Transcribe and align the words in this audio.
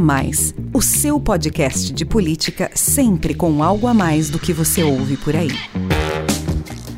Mais, 0.00 0.54
o 0.72 0.80
seu 0.80 1.20
podcast 1.20 1.92
de 1.92 2.06
política 2.06 2.70
sempre 2.74 3.34
com 3.34 3.62
algo 3.62 3.86
a 3.86 3.92
mais 3.92 4.30
do 4.30 4.38
que 4.38 4.50
você 4.50 4.82
ouve 4.82 5.18
por 5.18 5.36
aí. 5.36 5.50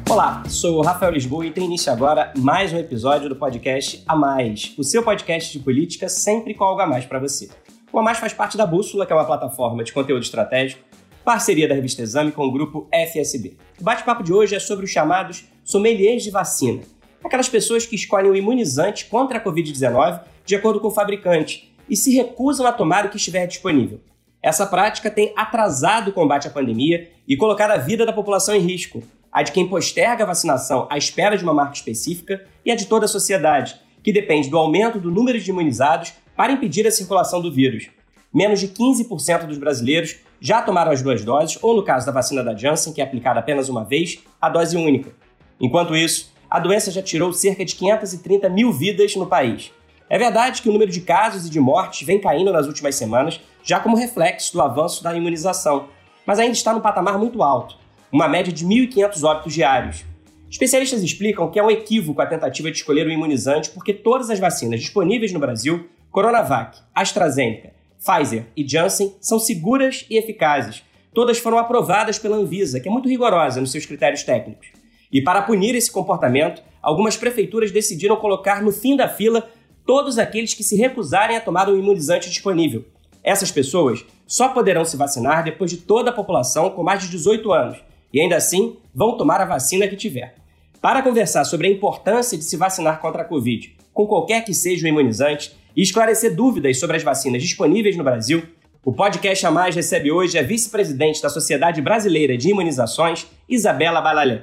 Olá, 0.09 0.45
sou 0.47 0.79
o 0.79 0.83
Rafael 0.83 1.11
Lisboa 1.11 1.45
e 1.45 1.51
tem 1.51 1.65
início 1.65 1.93
agora 1.93 2.33
mais 2.39 2.73
um 2.73 2.79
episódio 2.79 3.29
do 3.29 3.35
podcast 3.35 4.05
A 4.07 4.15
Mais, 4.15 4.73
o 4.79 4.85
seu 4.85 5.03
podcast 5.03 5.53
de 5.53 5.65
política 5.65 6.09
sempre 6.09 6.55
com 6.55 6.63
algo 6.63 6.81
a 6.81 6.87
mais 6.87 7.05
para 7.05 7.19
você. 7.19 7.51
O 7.93 7.99
A 7.99 8.03
Mais 8.05 8.19
faz 8.19 8.33
parte 8.33 8.57
da 8.57 8.65
Bússola, 8.65 9.05
que 9.05 9.13
é 9.13 9.17
uma 9.17 9.27
plataforma 9.27 9.83
de 9.83 9.93
conteúdo 9.93 10.23
estratégico, 10.23 10.81
parceria 11.25 11.67
da 11.67 11.75
revista 11.75 12.03
Exame 12.03 12.31
com 12.31 12.47
o 12.47 12.53
grupo 12.53 12.87
FSB. 12.93 13.57
O 13.81 13.83
bate-papo 13.83 14.23
de 14.23 14.33
hoje 14.33 14.55
é 14.55 14.61
sobre 14.61 14.85
os 14.85 14.93
chamados 14.93 15.45
sommeliers 15.65 16.23
de 16.23 16.31
vacina, 16.31 16.83
aquelas 17.25 17.49
pessoas 17.49 17.85
que 17.85 17.97
escolhem 17.97 18.31
o 18.31 18.37
imunizante 18.37 19.07
contra 19.07 19.39
a 19.39 19.45
Covid-19 19.45 20.21
de 20.45 20.57
acordo 20.57 20.81
com 20.81 20.89
o 20.89 20.93
fabricante 20.93 21.72
e 21.93 21.97
se 21.97 22.11
recusam 22.15 22.67
a 22.67 22.73
tomar 22.73 23.05
o 23.05 23.11
que 23.11 23.19
estiver 23.19 23.47
disponível. 23.47 24.01
Essa 24.43 24.65
prática 24.65 25.11
tem 25.11 25.31
atrasado 25.37 26.09
o 26.09 26.13
combate 26.15 26.49
à 26.49 26.51
pandemia 26.51 27.11
e 27.29 27.37
colocado 27.37 27.73
a 27.73 27.77
vida 27.77 28.07
da 28.07 28.15
população 28.15 28.55
em 28.55 28.61
risco, 28.61 29.03
a 29.31 29.43
de 29.43 29.53
quem 29.53 29.69
posterga 29.69 30.25
a 30.25 30.27
vacinação 30.27 30.87
à 30.89 30.97
espera 30.97 31.37
de 31.37 31.45
uma 31.45 31.53
marca 31.53 31.75
específica 31.75 32.47
e 32.65 32.73
a 32.73 32.75
de 32.75 32.87
toda 32.87 33.05
a 33.05 33.09
sociedade, 33.09 33.79
que 34.03 34.11
depende 34.11 34.49
do 34.49 34.57
aumento 34.57 34.99
do 34.99 35.11
número 35.11 35.39
de 35.39 35.51
imunizados 35.51 36.15
para 36.35 36.53
impedir 36.53 36.87
a 36.87 36.91
circulação 36.91 37.43
do 37.43 37.53
vírus. 37.53 37.91
Menos 38.33 38.59
de 38.59 38.69
15% 38.69 39.45
dos 39.45 39.59
brasileiros 39.59 40.17
já 40.41 40.63
tomaram 40.63 40.93
as 40.93 41.03
duas 41.03 41.23
doses, 41.23 41.59
ou 41.61 41.77
no 41.77 41.83
caso 41.83 42.07
da 42.07 42.13
vacina 42.13 42.43
da 42.43 42.57
Janssen, 42.57 42.95
que 42.95 43.03
é 43.03 43.05
aplicada 43.05 43.39
apenas 43.39 43.69
uma 43.69 43.85
vez, 43.85 44.19
a 44.41 44.49
dose 44.49 44.79
única. 44.79 45.13
Enquanto 45.61 45.95
isso, 45.95 46.33
a 46.49 46.59
doença 46.59 46.91
já 46.91 47.03
tirou 47.03 47.35
cerca 47.35 47.67
de 47.67 47.75
530 47.75 48.49
mil 48.49 48.73
vidas 48.73 49.15
no 49.15 49.27
país. 49.27 49.71
É 50.13 50.19
verdade 50.19 50.61
que 50.61 50.69
o 50.69 50.73
número 50.75 50.91
de 50.91 51.01
casos 51.01 51.47
e 51.47 51.51
de 51.51 51.59
mortes 51.59 52.07
vem 52.07 52.21
caindo 52.21 52.53
nas 52.53 52.67
últimas 52.67 52.95
semanas, 52.97 53.41
já 53.65 53.81
como 53.81 53.97
reflexo 53.97 54.53
do 54.53 54.61
avanço 54.61 55.03
da 55.03 55.17
imunização, 55.17 55.89
mas 56.27 56.39
ainda 56.39 56.53
está 56.53 56.75
no 56.75 56.83
patamar 56.83 57.19
muito 57.19 57.43
alto, 57.43 57.79
uma 58.13 58.29
média 58.29 58.53
de 58.53 58.63
1.500 58.63 59.25
óbitos 59.25 59.55
diários. 59.55 60.05
Especialistas 60.51 61.03
explicam 61.03 61.51
que 61.51 61.59
é 61.59 61.65
um 61.65 61.71
equívoco 61.71 62.21
a 62.21 62.27
tentativa 62.27 62.71
de 62.71 62.77
escolher 62.77 63.07
o 63.07 63.11
imunizante 63.11 63.71
porque 63.71 63.95
todas 63.95 64.29
as 64.29 64.39
vacinas 64.39 64.81
disponíveis 64.81 65.33
no 65.33 65.41
Brasil, 65.41 65.89
Coronavac, 66.11 66.79
AstraZeneca, 66.95 67.73
Pfizer 67.99 68.45
e 68.55 68.69
Janssen, 68.69 69.15
são 69.19 69.39
seguras 69.39 70.05
e 70.11 70.19
eficazes. 70.19 70.83
Todas 71.15 71.39
foram 71.39 71.57
aprovadas 71.57 72.19
pela 72.19 72.37
Anvisa, 72.37 72.81
que 72.81 72.89
é 72.89 72.93
muito 72.93 73.09
rigorosa 73.09 73.63
nos 73.63 73.73
seus 73.73 73.87
critérios 73.87 74.23
técnicos. 74.23 74.69
E 75.11 75.23
para 75.23 75.41
punir 75.41 75.75
esse 75.75 75.91
comportamento, 75.91 76.63
algumas 76.83 77.17
prefeituras 77.17 77.71
decidiram 77.71 78.17
colocar 78.17 78.63
no 78.63 78.73
fim 78.73 78.95
da 78.95 79.09
fila 79.09 79.49
todos 79.87 80.19
aqueles 80.19 80.55
que 80.55 80.63
se 80.63 80.77
recusarem 80.77 81.37
a 81.37 81.41
tomar 81.41 81.69
o 81.69 81.77
imunizante 81.77 82.29
disponível. 82.29 82.85
Essas 83.23 83.51
pessoas 83.51 84.05
só 84.27 84.49
poderão 84.49 84.85
se 84.85 84.97
vacinar 84.97 85.45
depois 85.45 85.71
de 85.71 85.77
toda 85.79 86.11
a 86.11 86.15
população 86.15 86.71
com 86.71 86.83
mais 86.83 87.03
de 87.03 87.11
18 87.11 87.53
anos 87.53 87.79
e 88.13 88.21
ainda 88.21 88.37
assim 88.37 88.77
vão 88.95 89.17
tomar 89.17 89.41
a 89.41 89.47
vacina 89.47 89.89
que 89.89 89.97
tiver. 89.97 90.35
Para 90.81 91.03
conversar 91.03 91.45
sobre 91.45 91.69
a 91.69 91.71
importância 91.71 92.37
de 92.37 92.45
se 92.45 92.57
vacinar 92.57 93.01
contra 93.01 93.23
a 93.23 93.25
Covid, 93.25 93.77
com 93.95 94.07
qualquer 94.07 94.45
que 94.45 94.53
seja 94.53 94.85
o 94.85 94.89
imunizante, 94.89 95.57
e 95.75 95.83
esclarecer 95.83 96.35
dúvidas 96.35 96.79
sobre 96.79 96.97
as 96.97 97.03
vacinas 97.03 97.43
disponíveis 97.43 97.97
no 97.97 98.05
Brasil, 98.05 98.43
o 98.85 98.93
podcast 98.93 99.47
A 99.47 99.51
Mais 99.51 99.75
recebe 99.75 100.11
hoje 100.11 100.39
a 100.39 100.43
vice-presidente 100.43 101.23
da 101.23 101.31
Sociedade 101.31 101.81
Brasileira 101.81 102.37
de 102.37 102.51
Imunizações, 102.51 103.27
Isabela 103.49 104.01
Balalé. 104.01 104.43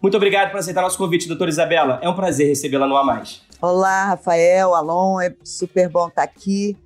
Muito 0.00 0.16
obrigado 0.16 0.50
por 0.50 0.58
aceitar 0.58 0.82
nosso 0.82 0.98
convite, 0.98 1.26
doutora 1.26 1.48
Isabela. 1.48 1.98
É 2.02 2.08
um 2.08 2.14
prazer 2.14 2.48
recebê-la 2.48 2.86
no 2.86 2.96
A 2.96 3.04
Mais. 3.04 3.42
Olá, 3.62 4.10
Rafael, 4.10 4.74
Alon, 4.74 5.20
é 5.20 5.34
super 5.42 5.88
bom 5.88 6.08
estar 6.08 6.22
aqui. 6.22 6.76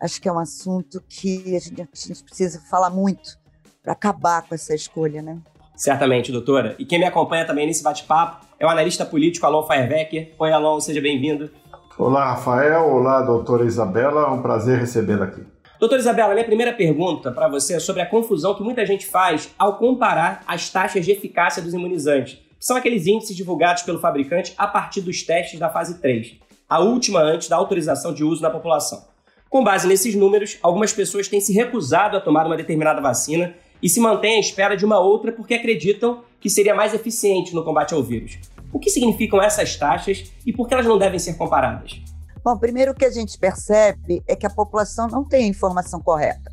Acho 0.00 0.20
que 0.20 0.28
é 0.28 0.32
um 0.32 0.38
assunto 0.38 1.02
que 1.08 1.56
a 1.56 1.58
gente, 1.58 1.80
a 1.80 1.86
gente 1.96 2.22
precisa 2.22 2.60
falar 2.70 2.90
muito 2.90 3.38
para 3.82 3.94
acabar 3.94 4.42
com 4.42 4.54
essa 4.54 4.74
escolha, 4.74 5.22
né? 5.22 5.38
Certamente, 5.74 6.30
doutora. 6.30 6.76
E 6.78 6.84
quem 6.84 6.98
me 6.98 7.06
acompanha 7.06 7.46
também 7.46 7.66
nesse 7.66 7.82
bate-papo 7.82 8.46
é 8.58 8.66
o 8.66 8.68
analista 8.68 9.04
político 9.06 9.46
Alon 9.46 9.66
Feierbecker. 9.66 10.34
Oi, 10.38 10.52
Alon, 10.52 10.78
seja 10.78 11.00
bem-vindo. 11.00 11.50
Olá, 11.96 12.32
Rafael. 12.32 12.86
Olá, 12.86 13.22
doutora 13.22 13.64
Isabela. 13.64 14.26
É 14.26 14.30
um 14.30 14.42
prazer 14.42 14.78
recebê-la 14.78 15.24
aqui. 15.24 15.42
Doutora 15.80 16.00
Isabela, 16.00 16.34
minha 16.34 16.44
primeira 16.44 16.74
pergunta 16.74 17.32
para 17.32 17.48
você 17.48 17.74
é 17.74 17.80
sobre 17.80 18.02
a 18.02 18.06
confusão 18.06 18.54
que 18.54 18.62
muita 18.62 18.84
gente 18.84 19.06
faz 19.06 19.54
ao 19.58 19.78
comparar 19.78 20.42
as 20.46 20.68
taxas 20.68 21.04
de 21.04 21.12
eficácia 21.12 21.62
dos 21.62 21.72
imunizantes 21.72 22.46
são 22.58 22.76
aqueles 22.76 23.06
índices 23.06 23.36
divulgados 23.36 23.82
pelo 23.82 24.00
fabricante 24.00 24.54
a 24.56 24.66
partir 24.66 25.00
dos 25.00 25.22
testes 25.22 25.58
da 25.58 25.68
fase 25.68 26.00
3, 26.00 26.36
a 26.68 26.80
última 26.80 27.20
antes 27.20 27.48
da 27.48 27.56
autorização 27.56 28.12
de 28.12 28.24
uso 28.24 28.42
na 28.42 28.50
população. 28.50 29.06
Com 29.48 29.64
base 29.64 29.86
nesses 29.86 30.14
números, 30.14 30.58
algumas 30.62 30.92
pessoas 30.92 31.28
têm 31.28 31.40
se 31.40 31.52
recusado 31.52 32.16
a 32.16 32.20
tomar 32.20 32.46
uma 32.46 32.56
determinada 32.56 33.00
vacina 33.00 33.54
e 33.82 33.88
se 33.88 34.00
mantêm 34.00 34.36
à 34.36 34.40
espera 34.40 34.76
de 34.76 34.84
uma 34.84 34.98
outra 34.98 35.32
porque 35.32 35.54
acreditam 35.54 36.22
que 36.40 36.50
seria 36.50 36.74
mais 36.74 36.92
eficiente 36.92 37.54
no 37.54 37.64
combate 37.64 37.94
ao 37.94 38.02
vírus. 38.02 38.38
O 38.72 38.78
que 38.78 38.90
significam 38.90 39.40
essas 39.40 39.76
taxas 39.76 40.30
e 40.44 40.52
por 40.52 40.68
que 40.68 40.74
elas 40.74 40.86
não 40.86 40.98
devem 40.98 41.18
ser 41.18 41.34
comparadas? 41.34 42.02
Bom, 42.44 42.56
primeiro 42.58 42.92
o 42.92 42.94
que 42.94 43.04
a 43.04 43.10
gente 43.10 43.38
percebe 43.38 44.22
é 44.26 44.36
que 44.36 44.46
a 44.46 44.50
população 44.50 45.08
não 45.08 45.24
tem 45.24 45.44
a 45.44 45.48
informação 45.48 46.00
correta. 46.00 46.52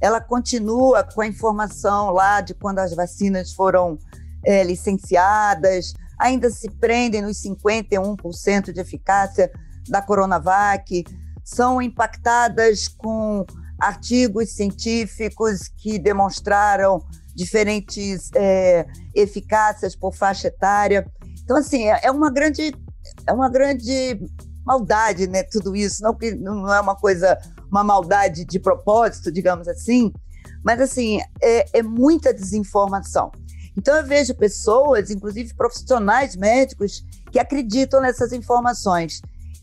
Ela 0.00 0.20
continua 0.20 1.02
com 1.02 1.20
a 1.20 1.26
informação 1.26 2.10
lá 2.10 2.40
de 2.40 2.54
quando 2.54 2.78
as 2.78 2.94
vacinas 2.94 3.52
foram 3.52 3.98
é, 4.46 4.62
licenciadas, 4.62 5.92
ainda 6.18 6.48
se 6.50 6.70
prendem 6.70 7.20
nos 7.20 7.42
51% 7.42 8.72
de 8.72 8.80
eficácia 8.80 9.50
da 9.88 10.00
Coronavac, 10.00 11.04
são 11.44 11.82
impactadas 11.82 12.88
com 12.88 13.44
artigos 13.78 14.52
científicos 14.52 15.68
que 15.68 15.98
demonstraram 15.98 17.04
diferentes 17.34 18.30
é, 18.34 18.86
eficácias 19.14 19.94
por 19.94 20.14
faixa 20.14 20.48
etária. 20.48 21.06
Então, 21.44 21.56
assim, 21.56 21.88
é, 21.88 22.00
é 22.04 22.10
uma 22.10 22.30
grande, 22.30 22.74
é 23.26 23.32
uma 23.32 23.50
grande 23.50 24.18
maldade, 24.64 25.28
né? 25.28 25.42
Tudo 25.44 25.76
isso, 25.76 26.02
não 26.02 26.14
que 26.14 26.34
não 26.34 26.72
é 26.72 26.80
uma 26.80 26.96
coisa, 26.96 27.38
uma 27.70 27.84
maldade 27.84 28.44
de 28.44 28.58
propósito, 28.58 29.30
digamos 29.30 29.68
assim, 29.68 30.12
mas 30.64 30.80
assim 30.80 31.20
é, 31.40 31.78
é 31.78 31.82
muita 31.82 32.32
desinformação. 32.32 33.30
Então 33.76 33.94
eu 33.96 34.06
vejo 34.06 34.34
pessoas, 34.34 35.10
inclusive 35.10 35.54
profissionais 35.54 36.34
médicos, 36.34 37.04
que 37.30 37.38
acreditam 37.38 38.00
nessas 38.00 38.32
informações. 38.32 39.20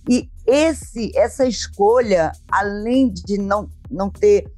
E 0.10 0.30
esse, 0.46 1.12
essa 1.16 1.46
escolha, 1.46 2.32
além 2.52 3.12
de 3.12 3.38
não, 3.38 3.70
não 3.90 4.10
ter, 4.10 4.52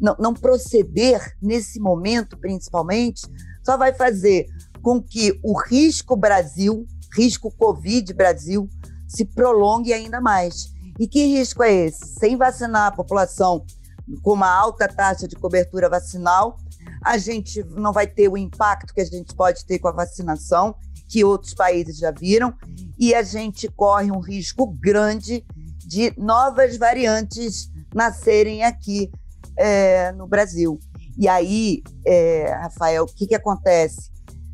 não, 0.00 0.16
não 0.18 0.32
proceder 0.32 1.36
nesse 1.42 1.80
momento, 1.80 2.36
principalmente, 2.38 3.22
só 3.64 3.76
vai 3.76 3.92
fazer 3.92 4.46
com 4.80 5.02
que 5.02 5.38
o 5.42 5.58
risco 5.60 6.16
Brasil, 6.16 6.86
risco 7.16 7.50
Covid 7.50 8.12
Brasil, 8.14 8.68
se 9.06 9.24
prolongue 9.24 9.92
ainda 9.92 10.20
mais. 10.20 10.72
E 10.98 11.06
que 11.06 11.24
risco 11.26 11.62
é 11.62 11.72
esse? 11.72 12.14
Sem 12.18 12.36
vacinar 12.36 12.86
a 12.86 12.92
população 12.92 13.64
com 14.22 14.32
uma 14.32 14.50
alta 14.50 14.88
taxa 14.88 15.28
de 15.28 15.36
cobertura 15.36 15.88
vacinal, 15.88 16.56
a 17.04 17.18
gente 17.18 17.62
não 17.64 17.92
vai 17.92 18.06
ter 18.06 18.28
o 18.28 18.36
impacto 18.36 18.94
que 18.94 19.00
a 19.00 19.04
gente 19.04 19.34
pode 19.34 19.64
ter 19.64 19.78
com 19.78 19.88
a 19.88 19.92
vacinação, 19.92 20.74
que 21.08 21.24
outros 21.24 21.54
países 21.54 21.98
já 21.98 22.10
viram, 22.10 22.54
e 22.98 23.14
a 23.14 23.22
gente 23.22 23.68
corre 23.68 24.10
um 24.10 24.20
risco 24.20 24.66
grande 24.66 25.44
de 25.84 26.12
novas 26.16 26.76
variantes 26.76 27.70
nascerem 27.94 28.64
aqui 28.64 29.10
é, 29.58 30.12
no 30.12 30.26
Brasil. 30.26 30.78
E 31.18 31.28
aí, 31.28 31.82
é, 32.06 32.50
Rafael, 32.62 33.04
o 33.04 33.06
que, 33.06 33.26
que 33.26 33.34
acontece? 33.34 34.10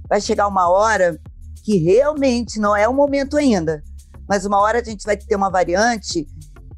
Vai 0.09 0.21
chegar 0.21 0.49
uma 0.49 0.69
hora 0.69 1.21
que 1.63 1.77
realmente 1.77 2.59
não 2.59 2.75
é 2.75 2.89
o 2.89 2.95
momento 2.95 3.37
ainda, 3.37 3.83
mas 4.29 4.45
uma 4.45 4.61
hora 4.61 4.81
a 4.81 4.85
gente 4.85 5.05
vai 5.05 5.17
ter 5.17 5.37
uma 5.37 5.51
variante 5.51 6.27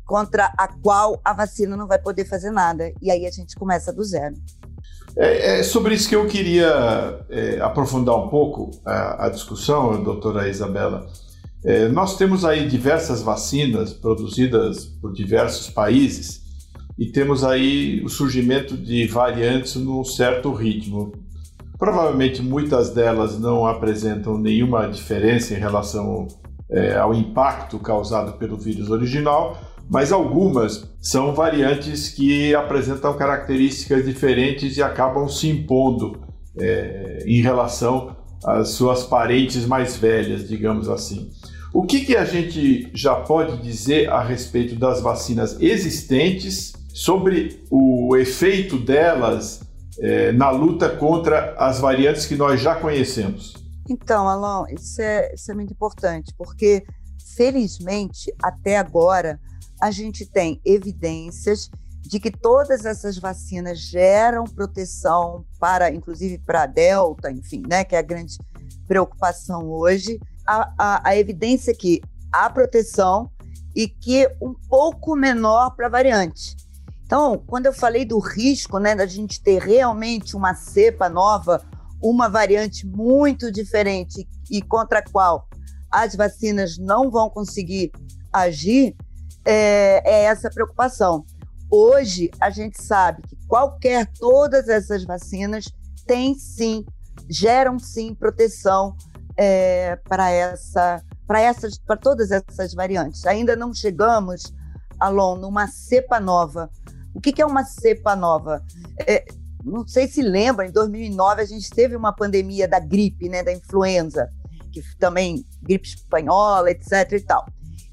contra 0.05 0.53
a 0.59 0.67
qual 0.67 1.21
a 1.25 1.33
vacina 1.33 1.77
não 1.77 1.87
vai 1.87 1.99
poder 1.99 2.25
fazer 2.25 2.51
nada. 2.51 2.93
E 3.01 3.11
aí 3.11 3.27
a 3.27 3.31
gente 3.31 3.55
começa 3.55 3.93
do 3.93 4.03
zero. 4.03 4.35
É, 5.17 5.61
é 5.61 5.63
sobre 5.63 5.95
isso 5.95 6.09
que 6.09 6.17
eu 6.17 6.27
queria 6.27 7.25
é, 7.29 7.61
aprofundar 7.61 8.17
um 8.17 8.29
pouco 8.29 8.71
a, 8.85 9.27
a 9.27 9.29
discussão, 9.29 10.03
doutora 10.03 10.49
Isabela. 10.49 11.07
É, 11.65 11.89
nós 11.89 12.17
temos 12.17 12.45
aí 12.45 12.67
diversas 12.67 13.23
vacinas 13.23 13.93
produzidas 13.93 14.85
por 14.85 15.13
diversos 15.13 15.69
países 15.69 16.41
e 16.99 17.07
temos 17.07 17.45
aí 17.45 18.03
o 18.05 18.09
surgimento 18.09 18.77
de 18.77 19.07
variantes 19.07 19.77
num 19.77 20.05
certo 20.05 20.53
ritmo. 20.53 21.13
Provavelmente 21.79 22.43
muitas 22.43 22.91
delas 22.91 23.39
não 23.39 23.67
apresentam 23.67 24.39
nenhuma 24.39 24.87
diferença 24.87 25.55
em 25.55 25.59
relação 25.59 26.29
é, 26.71 26.97
ao 26.97 27.13
impacto 27.13 27.79
causado 27.79 28.39
pelo 28.39 28.57
vírus 28.57 28.91
original, 28.91 29.59
mas 29.91 30.13
algumas 30.13 30.89
são 31.01 31.35
variantes 31.35 32.09
que 32.11 32.55
apresentam 32.55 33.13
características 33.17 34.05
diferentes 34.05 34.77
e 34.77 34.83
acabam 34.83 35.29
se 35.29 35.49
impondo 35.49 36.23
é, 36.57 37.25
em 37.27 37.43
relação 37.43 38.17
às 38.45 38.69
suas 38.69 39.03
parentes 39.03 39.67
mais 39.67 39.97
velhas, 39.97 40.49
digamos 40.49 40.89
assim. 40.89 41.33
O 41.75 41.83
que, 41.83 42.05
que 42.05 42.17
a 42.17 42.25
gente 42.25 42.89
já 42.95 43.17
pode 43.17 43.61
dizer 43.63 44.09
a 44.11 44.23
respeito 44.23 44.77
das 44.77 45.01
vacinas 45.01 45.61
existentes 45.61 46.73
sobre 46.95 47.65
o 47.69 48.17
efeito 48.17 48.79
delas 48.79 49.61
é, 49.99 50.31
na 50.31 50.51
luta 50.51 50.89
contra 50.89 51.55
as 51.59 51.81
variantes 51.81 52.27
que 52.27 52.37
nós 52.37 52.61
já 52.61 52.77
conhecemos? 52.77 53.55
Então, 53.89 54.29
Alon, 54.29 54.67
isso 54.71 55.03
é, 55.03 55.35
isso 55.35 55.51
é 55.51 55.55
muito 55.55 55.73
importante, 55.73 56.33
porque 56.39 56.85
felizmente 57.37 58.33
até 58.41 58.79
agora 58.79 59.39
a 59.81 59.91
gente 59.91 60.27
tem 60.27 60.61
evidências 60.65 61.71
de 62.03 62.19
que 62.19 62.31
todas 62.31 62.85
essas 62.85 63.19
vacinas 63.19 63.79
geram 63.79 64.45
proteção 64.45 65.45
para, 65.59 65.91
inclusive 65.91 66.39
para 66.39 66.63
a 66.63 66.67
Delta, 66.67 67.31
enfim, 67.31 67.63
né, 67.69 67.85
que 67.85 67.95
é 67.95 67.99
a 67.99 68.03
grande 68.03 68.37
preocupação 68.87 69.71
hoje. 69.71 70.19
A, 70.47 70.73
a, 70.77 71.09
a 71.11 71.17
evidência 71.17 71.71
é 71.71 71.75
que 71.75 72.01
há 72.33 72.49
proteção 72.51 73.31
e 73.75 73.87
que 73.87 74.29
um 74.41 74.55
pouco 74.69 75.15
menor 75.15 75.71
para 75.77 75.89
variante. 75.89 76.57
Então, 77.05 77.43
quando 77.47 77.67
eu 77.67 77.73
falei 77.73 78.05
do 78.05 78.19
risco 78.19 78.79
né, 78.79 78.95
da 78.95 79.07
gente 79.07 79.43
ter 79.43 79.61
realmente 79.61 80.37
uma 80.37 80.55
cepa 80.55 81.09
nova, 81.09 81.63
uma 82.01 82.29
variante 82.29 82.87
muito 82.87 83.51
diferente 83.53 84.29
e 84.51 84.63
contra 84.63 85.01
a 85.01 85.05
qual 85.11 85.49
as 85.91 86.15
vacinas 86.15 86.79
não 86.79 87.11
vão 87.11 87.29
conseguir 87.29 87.91
agir, 88.33 88.97
é, 89.45 90.03
é 90.05 90.25
essa 90.25 90.51
preocupação. 90.51 91.25
Hoje, 91.71 92.31
a 92.41 92.51
gente 92.51 92.83
sabe 92.83 93.23
que 93.23 93.37
qualquer, 93.47 94.07
todas 94.19 94.69
essas 94.69 95.05
vacinas 95.05 95.67
têm 96.07 96.35
sim, 96.35 96.85
geram 97.29 97.79
sim 97.79 98.15
proteção 98.15 98.97
é, 99.37 99.97
para 100.09 100.31
essa, 100.31 101.03
para 101.27 101.41
essas, 101.41 101.79
para 101.79 101.97
todas 101.97 102.31
essas 102.31 102.75
variantes. 102.75 103.25
Ainda 103.27 103.55
não 103.55 103.73
chegamos, 103.73 104.53
Alon, 104.99 105.37
numa 105.37 105.69
cepa 105.69 106.19
nova 106.19 106.69
o 107.15 107.21
que, 107.21 107.33
que 107.33 107.43
é 107.43 107.47
uma 107.47 107.65
cepa 107.65 108.15
nova? 108.15 108.63
É, 109.07 109.25
não 109.65 109.87
sei 109.87 110.07
se 110.07 110.23
lembra, 110.23 110.67
em 110.67 110.73
2009 110.73 111.43
a 111.43 111.45
gente 111.45 111.69
teve 111.71 111.97
uma 111.97 112.13
pandemia 112.13 112.67
da 112.69 112.79
gripe, 112.79 113.29
né, 113.29 113.43
da 113.43 113.53
influenza, 113.53 114.29
que 114.73 114.81
também 114.99 115.45
gripe 115.63 115.89
espanhola, 115.89 116.71
etc 116.71 117.13
e 117.13 117.21
tal, 117.21 117.47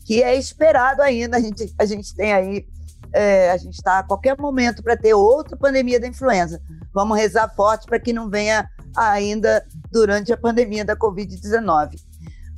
que 0.08 0.24
é 0.24 0.38
esperado 0.38 1.02
ainda, 1.02 1.36
a 1.36 1.40
gente, 1.42 1.76
a 1.78 1.86
gente 1.86 2.16
tem 2.16 2.32
aí, 2.32 2.66
é, 3.12 3.52
a 3.52 3.58
gente 3.58 3.74
está 3.74 4.00
a 4.00 4.04
qualquer 4.04 4.40
momento 4.40 4.82
para 4.82 4.96
ter 4.96 5.14
outra 5.14 5.58
pandemia 5.58 6.00
da 6.00 6.08
influenza. 6.08 6.62
Vamos 6.94 7.18
rezar 7.18 7.54
forte 7.54 7.86
para 7.86 8.00
que 8.00 8.14
não 8.14 8.30
venha 8.30 8.70
ainda 8.96 9.68
durante 9.92 10.32
a 10.32 10.38
pandemia 10.38 10.86
da 10.86 10.96
Covid-19. 10.96 12.00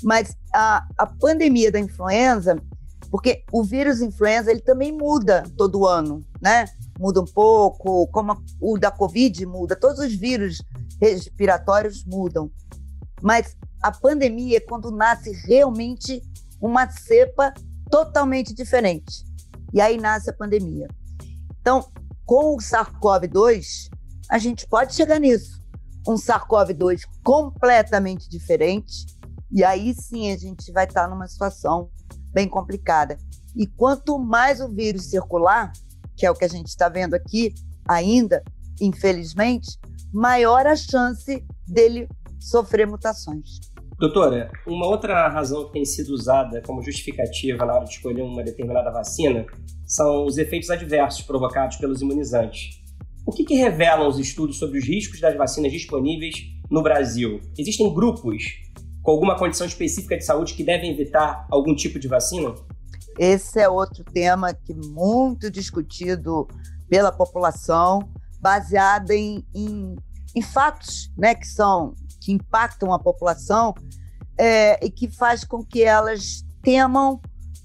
Mas 0.03 0.37
a, 0.53 0.85
a 0.95 1.07
pandemia 1.07 1.71
da 1.71 1.79
influenza, 1.79 2.55
porque 3.09 3.43
o 3.51 3.63
vírus 3.63 3.99
influenza 3.99 4.51
ele 4.51 4.61
também 4.61 4.95
muda 4.95 5.43
todo 5.57 5.87
ano, 5.87 6.23
né? 6.39 6.65
Muda 6.99 7.19
um 7.19 7.25
pouco, 7.25 8.05
como 8.09 8.39
o 8.61 8.77
da 8.77 8.91
Covid 8.91 9.43
muda, 9.47 9.75
todos 9.75 9.97
os 9.97 10.13
vírus 10.13 10.61
respiratórios 11.01 12.05
mudam. 12.05 12.51
Mas 13.23 13.57
a 13.81 13.91
pandemia 13.91 14.57
é 14.57 14.61
quando 14.61 14.91
nasce 14.91 15.31
realmente 15.47 16.21
uma 16.61 16.89
cepa 16.89 17.53
totalmente 17.89 18.53
diferente. 18.53 19.23
E 19.73 19.81
aí 19.81 19.97
nasce 19.97 20.29
a 20.29 20.33
pandemia. 20.33 20.87
Então, 21.61 21.91
com 22.25 22.55
o 22.55 22.57
SARS-CoV-2, 22.57 23.89
a 24.29 24.37
gente 24.37 24.67
pode 24.67 24.93
chegar 24.93 25.19
nisso. 25.19 25.59
Um 26.07 26.15
SARS-CoV-2 26.15 27.01
completamente 27.23 28.29
diferente, 28.29 29.05
e 29.51 29.63
aí 29.63 29.93
sim 29.93 30.31
a 30.31 30.37
gente 30.37 30.71
vai 30.71 30.85
estar 30.85 31.07
numa 31.07 31.27
situação 31.27 31.89
bem 32.31 32.47
complicada. 32.47 33.17
E 33.55 33.65
quanto 33.65 34.17
mais 34.17 34.61
o 34.61 34.69
vírus 34.69 35.09
circular, 35.09 35.71
que 36.15 36.25
é 36.25 36.31
o 36.31 36.35
que 36.35 36.45
a 36.45 36.49
gente 36.49 36.67
está 36.67 36.87
vendo 36.87 37.15
aqui 37.15 37.53
ainda, 37.87 38.43
infelizmente, 38.79 39.79
maior 40.13 40.65
a 40.67 40.75
chance 40.75 41.43
dele 41.67 42.07
sofrer 42.39 42.87
mutações. 42.87 43.59
Doutora, 43.99 44.49
uma 44.65 44.87
outra 44.87 45.27
razão 45.27 45.65
que 45.65 45.73
tem 45.73 45.83
sido 45.83 46.13
usada 46.13 46.61
como 46.61 46.81
justificativa 46.81 47.65
na 47.65 47.73
hora 47.73 47.83
de 47.83 47.91
escolher 47.91 48.21
uma 48.21 48.41
determinada 48.41 48.89
vacina 48.89 49.45
são 49.85 50.25
os 50.25 50.37
efeitos 50.37 50.69
adversos 50.69 51.23
provocados 51.23 51.75
pelos 51.75 52.01
imunizantes. 52.01 52.81
O 53.25 53.33
que, 53.33 53.43
que 53.43 53.55
revelam 53.55 54.07
os 54.07 54.17
estudos 54.17 54.57
sobre 54.57 54.79
os 54.79 54.85
riscos 54.87 55.19
das 55.19 55.35
vacinas 55.35 55.73
disponíveis 55.73 56.33
no 56.71 56.81
Brasil? 56.81 57.41
Existem 57.57 57.93
grupos 57.93 58.45
com 59.03 59.11
alguma 59.11 59.37
condição 59.37 59.67
específica 59.67 60.15
de 60.15 60.23
saúde 60.23 60.53
que 60.53 60.63
devem 60.63 60.91
evitar 60.91 61.45
algum 61.51 61.75
tipo 61.75 61.99
de 61.99 62.07
vacina? 62.07 62.55
Esse 63.19 63.59
é 63.59 63.67
outro 63.67 64.05
tema 64.05 64.53
que 64.53 64.73
muito 64.73 65.51
discutido 65.51 66.47
pela 66.87 67.11
população, 67.11 67.99
baseado 68.39 69.11
em, 69.11 69.43
em, 69.53 69.93
em 70.33 70.41
fatos, 70.41 71.11
né, 71.17 71.35
que 71.35 71.45
são 71.45 71.95
que 72.19 72.31
impactam 72.31 72.93
a 72.93 72.99
população 72.99 73.73
é, 74.37 74.83
e 74.85 74.89
que 74.89 75.09
faz 75.09 75.43
com 75.43 75.63
que 75.63 75.83
elas 75.83 76.45
temam 76.61 77.19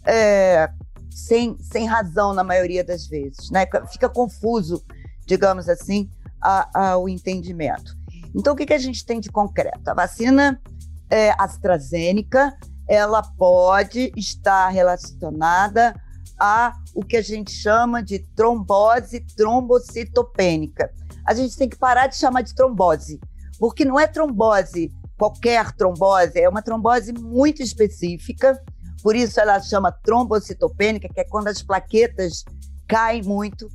é, 0.05 0.71
sem, 1.11 1.57
sem 1.61 1.87
razão 1.87 2.35
na 2.35 2.43
maioria 2.43 2.83
das 2.83 3.07
vezes, 3.07 3.51
né? 3.51 3.65
Fica 3.91 4.09
confuso, 4.09 4.83
digamos 5.27 5.69
assim, 5.69 6.11
a, 6.41 6.91
a, 6.93 6.99
o 6.99 7.09
entendimento. 7.09 7.97
Então, 8.35 8.53
o 8.53 8.57
que, 8.57 8.67
que 8.67 8.75
a 8.75 8.79
gente 8.79 9.07
tem 9.07 9.21
de 9.21 9.31
concreto? 9.31 9.89
A 9.89 9.95
vacina 9.95 10.61
é, 11.09 11.33
AstraZeneca, 11.39 12.57
ela 12.89 13.23
pode 13.23 14.13
estar 14.17 14.69
relacionada 14.69 15.95
a 16.39 16.75
o 16.95 17.05
que 17.05 17.17
a 17.17 17.23
gente 17.23 17.53
chama 17.53 18.03
de 18.03 18.19
trombose 18.19 19.21
trombocitopênica. 19.37 20.93
A 21.25 21.33
gente 21.33 21.57
tem 21.57 21.69
que 21.69 21.79
parar 21.79 22.09
de 22.09 22.17
chamar 22.17 22.43
de 22.43 22.55
trombose, 22.55 23.21
porque 23.59 23.85
não 23.85 23.99
é 23.99 24.07
trombose 24.07 24.91
qualquer 25.17 25.73
trombose, 25.73 26.41
é 26.41 26.49
uma 26.49 26.63
trombose 26.63 27.13
muito 27.13 27.63
específica, 27.63 28.61
por 29.03 29.15
isso 29.15 29.41
ela 29.41 29.61
chama 29.61 29.93
trombocitopênica, 29.93 31.09
que 31.09 31.21
é 31.21 31.25
quando 31.25 31.49
as 31.49 31.63
plaquetas 31.63 32.45
caem 32.89 33.23
muito, 33.23 33.69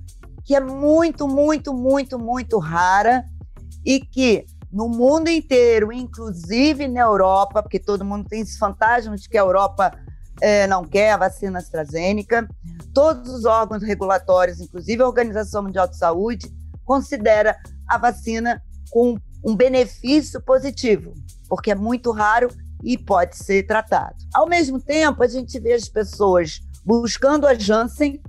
que 0.44 0.56
é 0.56 0.60
muito, 0.60 1.28
muito, 1.28 1.74
muito, 1.74 2.20
muito 2.20 2.58
rara 2.58 3.24
e 3.86 4.00
que 4.00 4.46
no 4.72 4.88
mundo 4.88 5.30
inteiro, 5.30 5.92
inclusive 5.92 6.88
na 6.88 7.02
Europa, 7.02 7.64
porque 7.64 7.80
todo 7.80 8.06
mundo 8.06 8.28
tem 8.28 8.42
esse 8.42 8.58
fantasma 8.58 9.16
de 9.16 9.28
que 9.28 9.38
a 9.38 9.42
Europa 9.42 9.92
é, 10.42 10.68
não 10.68 10.84
quer 10.86 11.12
a 11.12 11.18
vacina 11.18 11.60
AstraZeneca. 11.60 12.48
Todos 12.94 13.34
os 13.34 13.46
órgãos 13.46 13.84
regulatórios, 13.84 14.60
inclusive 14.60 15.02
a 15.02 15.08
Organização 15.08 15.64
Mundial 15.64 15.88
de 15.88 15.98
Saúde, 15.98 16.52
considera 16.86 17.58
a 17.88 17.98
vacina 17.98 18.62
com 18.92 19.18
um 19.44 19.56
benefício 19.56 20.42
positivo, 20.42 21.14
porque 21.48 21.72
é 21.72 21.76
muito 21.76 22.12
raro 22.12 22.50
e 22.84 22.98
pode 22.98 23.38
ser 23.38 23.64
tratado. 23.64 24.16
Ao 24.34 24.48
mesmo 24.48 24.80
tempo, 24.80 25.24
a 25.24 25.28
gente 25.28 25.60
vê 25.60 25.74
as 25.74 25.90
pessoas 25.90 26.62
buscando 26.86 27.46
a 27.46 27.54
Janssen, 27.54 28.22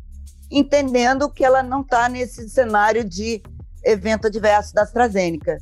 entendendo 0.51 1.31
que 1.31 1.45
ela 1.45 1.63
não 1.63 1.83
está 1.83 2.09
nesse 2.09 2.49
cenário 2.49 3.05
de 3.05 3.43
evento 3.85 4.27
adverso 4.27 4.75
da 4.75 4.83
AstraZeneca. 4.83 5.59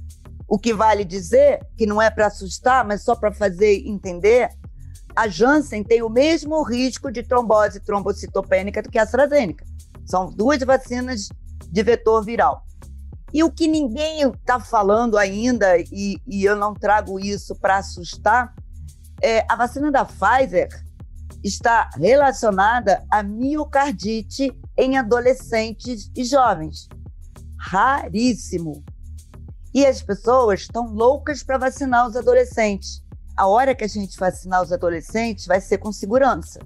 O 0.48 0.58
que 0.58 0.72
vale 0.72 1.04
dizer, 1.04 1.60
que 1.76 1.86
não 1.86 2.00
é 2.00 2.10
para 2.10 2.26
assustar, 2.26 2.84
mas 2.86 3.02
só 3.02 3.14
para 3.14 3.32
fazer 3.32 3.86
entender, 3.86 4.48
a 5.14 5.28
Janssen 5.28 5.82
tem 5.82 6.02
o 6.02 6.08
mesmo 6.08 6.62
risco 6.62 7.10
de 7.10 7.22
trombose 7.22 7.80
trombocitopênica 7.80 8.82
do 8.82 8.90
que 8.90 8.98
a 8.98 9.02
AstraZeneca. 9.02 9.64
São 10.06 10.30
duas 10.30 10.62
vacinas 10.62 11.28
de 11.70 11.82
vetor 11.82 12.24
viral. 12.24 12.64
E 13.32 13.44
o 13.44 13.50
que 13.50 13.68
ninguém 13.68 14.22
está 14.22 14.58
falando 14.58 15.18
ainda, 15.18 15.78
e, 15.78 16.18
e, 16.26 16.44
eu 16.44 16.56
não 16.56 16.72
trago 16.72 17.20
isso 17.20 17.54
para 17.54 17.78
assustar, 17.78 18.54
é 19.22 19.44
a 19.48 19.56
vacina 19.56 19.90
da 19.90 20.04
Pfizer 20.04 20.68
está 21.42 21.90
relacionada 21.96 23.04
a 23.10 23.22
miocardite 23.22 24.52
em 24.76 24.96
adolescentes 24.96 26.10
e 26.16 26.24
jovens. 26.24 26.88
Raríssimo. 27.58 28.84
E 29.74 29.84
as 29.84 30.02
pessoas 30.02 30.62
estão 30.62 30.86
loucas 30.86 31.42
para 31.42 31.58
vacinar 31.58 32.08
os 32.08 32.16
adolescentes. 32.16 33.02
A 33.36 33.46
hora 33.46 33.74
que 33.74 33.84
a 33.84 33.88
gente 33.88 34.18
vacinar 34.18 34.62
os 34.62 34.72
adolescentes 34.72 35.46
vai 35.46 35.60
ser 35.60 35.78
com 35.78 35.92
segurança. 35.92 36.58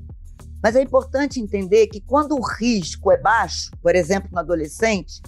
Mas 0.62 0.76
é 0.76 0.82
importante 0.82 1.40
entender 1.40 1.88
que 1.88 2.00
quando 2.00 2.36
o 2.36 2.40
risco 2.40 3.10
é 3.10 3.18
baixo, 3.18 3.70
por 3.82 3.96
exemplo, 3.96 4.30
no 4.32 4.38
adolescente, 4.38 5.20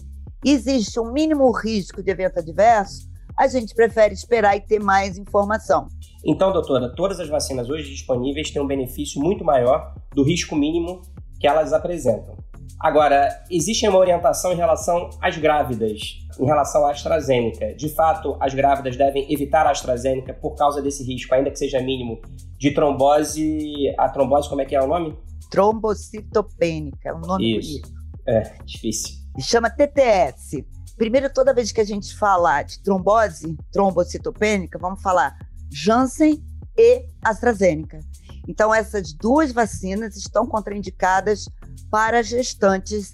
existe 0.44 1.00
um 1.00 1.12
mínimo 1.12 1.50
risco 1.50 2.02
de 2.02 2.10
evento 2.10 2.38
adverso, 2.38 3.08
a 3.36 3.48
gente 3.48 3.74
prefere 3.74 4.14
esperar 4.14 4.56
e 4.56 4.60
ter 4.60 4.80
mais 4.80 5.18
informação. 5.18 5.88
Então, 6.24 6.52
doutora, 6.52 6.92
todas 6.94 7.20
as 7.20 7.28
vacinas 7.28 7.68
hoje 7.68 7.90
disponíveis 7.90 8.50
têm 8.50 8.62
um 8.62 8.66
benefício 8.66 9.20
muito 9.20 9.44
maior 9.44 9.94
do 10.14 10.22
risco 10.22 10.54
mínimo 10.54 11.02
que 11.40 11.46
elas 11.46 11.72
apresentam. 11.72 12.36
Agora, 12.80 13.28
existe 13.50 13.88
uma 13.88 13.98
orientação 13.98 14.52
em 14.52 14.56
relação 14.56 15.10
às 15.20 15.36
grávidas, 15.36 16.00
em 16.38 16.44
relação 16.44 16.84
à 16.86 16.90
AstraZeneca. 16.90 17.74
De 17.74 17.88
fato, 17.88 18.36
as 18.40 18.52
grávidas 18.52 18.96
devem 18.96 19.32
evitar 19.32 19.66
a 19.66 19.70
AstraZeneca 19.70 20.34
por 20.34 20.54
causa 20.54 20.82
desse 20.82 21.04
risco, 21.04 21.34
ainda 21.34 21.50
que 21.50 21.58
seja 21.58 21.80
mínimo, 21.80 22.20
de 22.58 22.72
trombose. 22.72 23.94
A 23.98 24.08
trombose, 24.08 24.48
como 24.48 24.60
é 24.60 24.64
que 24.64 24.76
é 24.76 24.82
o 24.82 24.86
nome? 24.86 25.16
Trombocitopênica, 25.50 27.08
é 27.08 27.14
um 27.14 27.20
nome 27.20 27.58
Isso. 27.58 27.80
bonito. 27.80 27.88
É, 28.26 28.54
difícil. 28.64 29.24
Chama 29.41 29.71
TTS. 29.71 30.64
Primeiro, 30.97 31.33
toda 31.33 31.55
vez 31.55 31.73
que 31.73 31.81
a 31.81 31.85
gente 31.85 32.17
fala 32.17 32.62
de 32.62 32.81
trombose, 32.83 33.57
trombocitopênica, 33.73 34.79
vamos 34.79 35.03
falar 35.03 35.37
Janssen 35.71 36.43
e 36.76 37.05
AstraZeneca. 37.23 37.99
Então, 38.47 38.73
essas 38.73 39.12
duas 39.12 39.53
vacinas 39.53 40.17
estão 40.17 40.47
contraindicadas 40.47 41.49
para 41.91 42.23
gestantes 42.23 43.11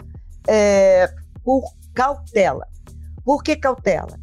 é, 0.47 1.13
por 1.43 1.65
cautela. 1.95 2.67
Por 3.25 3.43
que 3.43 3.57
cautela? 3.57 4.19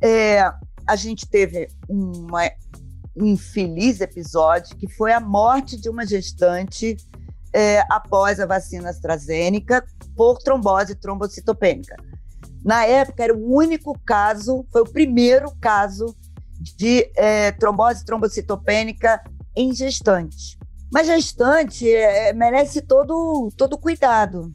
É, 0.00 0.40
a 0.86 0.96
gente 0.96 1.28
teve 1.28 1.68
uma, 1.88 2.50
um 3.16 3.26
infeliz 3.26 4.00
episódio 4.00 4.76
que 4.76 4.88
foi 4.88 5.12
a 5.12 5.20
morte 5.20 5.80
de 5.80 5.88
uma 5.88 6.04
gestante 6.04 6.96
é, 7.52 7.80
após 7.90 8.40
a 8.40 8.46
vacina 8.46 8.90
AstraZeneca 8.90 9.84
por 10.16 10.38
trombose 10.38 10.94
trombocitopênica. 10.94 11.96
Na 12.64 12.84
época, 12.86 13.24
era 13.24 13.36
o 13.36 13.54
único 13.54 13.98
caso, 14.04 14.64
foi 14.70 14.82
o 14.82 14.92
primeiro 14.92 15.52
caso 15.60 16.14
de 16.76 17.10
é, 17.16 17.50
trombose 17.52 18.04
trombocitopênica 18.04 19.20
em 19.56 19.74
gestante. 19.74 20.58
Mas 20.92 21.06
gestante 21.06 21.90
é, 21.90 22.32
merece 22.32 22.82
todo, 22.82 23.48
todo 23.56 23.78
cuidado. 23.78 24.52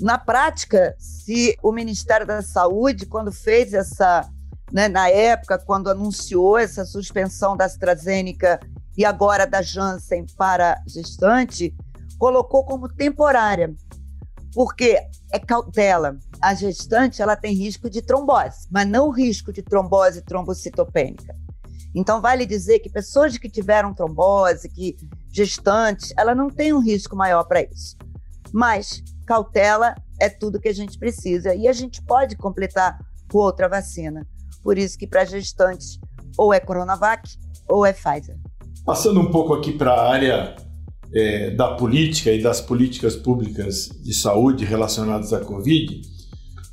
Na 0.00 0.18
prática, 0.18 0.94
se 0.98 1.56
o 1.62 1.70
Ministério 1.72 2.26
da 2.26 2.42
Saúde, 2.42 3.06
quando 3.06 3.30
fez 3.30 3.74
essa, 3.74 4.28
né, 4.72 4.88
na 4.88 5.08
época, 5.08 5.58
quando 5.58 5.90
anunciou 5.90 6.58
essa 6.58 6.84
suspensão 6.84 7.56
da 7.56 7.64
AstraZeneca 7.64 8.58
e 8.96 9.04
agora 9.04 9.46
da 9.46 9.62
Janssen 9.62 10.26
para 10.36 10.80
gestante, 10.86 11.74
colocou 12.18 12.64
como 12.64 12.88
temporária, 12.88 13.74
porque 14.54 14.96
é 15.32 15.38
cautela. 15.38 16.16
A 16.40 16.54
gestante 16.54 17.20
ela 17.20 17.36
tem 17.36 17.54
risco 17.54 17.90
de 17.90 18.00
trombose, 18.00 18.68
mas 18.70 18.86
não 18.86 19.10
risco 19.10 19.52
de 19.52 19.62
trombose 19.62 20.22
trombocitopênica. 20.22 21.34
Então, 21.94 22.20
vale 22.20 22.44
dizer 22.46 22.80
que 22.80 22.88
pessoas 22.88 23.36
que 23.38 23.48
tiveram 23.48 23.94
trombose, 23.94 24.68
que 24.68 24.96
gestantes, 25.32 26.12
ela 26.16 26.34
não 26.34 26.48
tem 26.48 26.72
um 26.72 26.80
risco 26.80 27.14
maior 27.14 27.44
para 27.44 27.62
isso. 27.62 27.96
Mas 28.52 29.02
cautela 29.26 29.94
é 30.20 30.28
tudo 30.28 30.60
que 30.60 30.68
a 30.68 30.74
gente 30.74 30.98
precisa. 30.98 31.54
E 31.54 31.68
a 31.68 31.72
gente 31.72 32.02
pode 32.02 32.36
completar 32.36 32.98
com 33.30 33.38
outra 33.38 33.68
vacina. 33.68 34.26
Por 34.62 34.78
isso 34.78 34.98
que 34.98 35.06
para 35.06 35.24
gestantes, 35.24 35.98
ou 36.36 36.52
é 36.52 36.58
Coronavac 36.58 37.28
ou 37.68 37.86
é 37.86 37.92
Pfizer. 37.92 38.36
Passando 38.84 39.20
um 39.20 39.30
pouco 39.30 39.54
aqui 39.54 39.72
para 39.72 39.92
a 39.92 40.10
área 40.10 40.56
é, 41.14 41.50
da 41.50 41.74
política 41.74 42.32
e 42.32 42.42
das 42.42 42.60
políticas 42.60 43.14
públicas 43.14 43.88
de 44.02 44.12
saúde 44.12 44.64
relacionadas 44.64 45.32
à 45.32 45.40
Covid, 45.40 46.02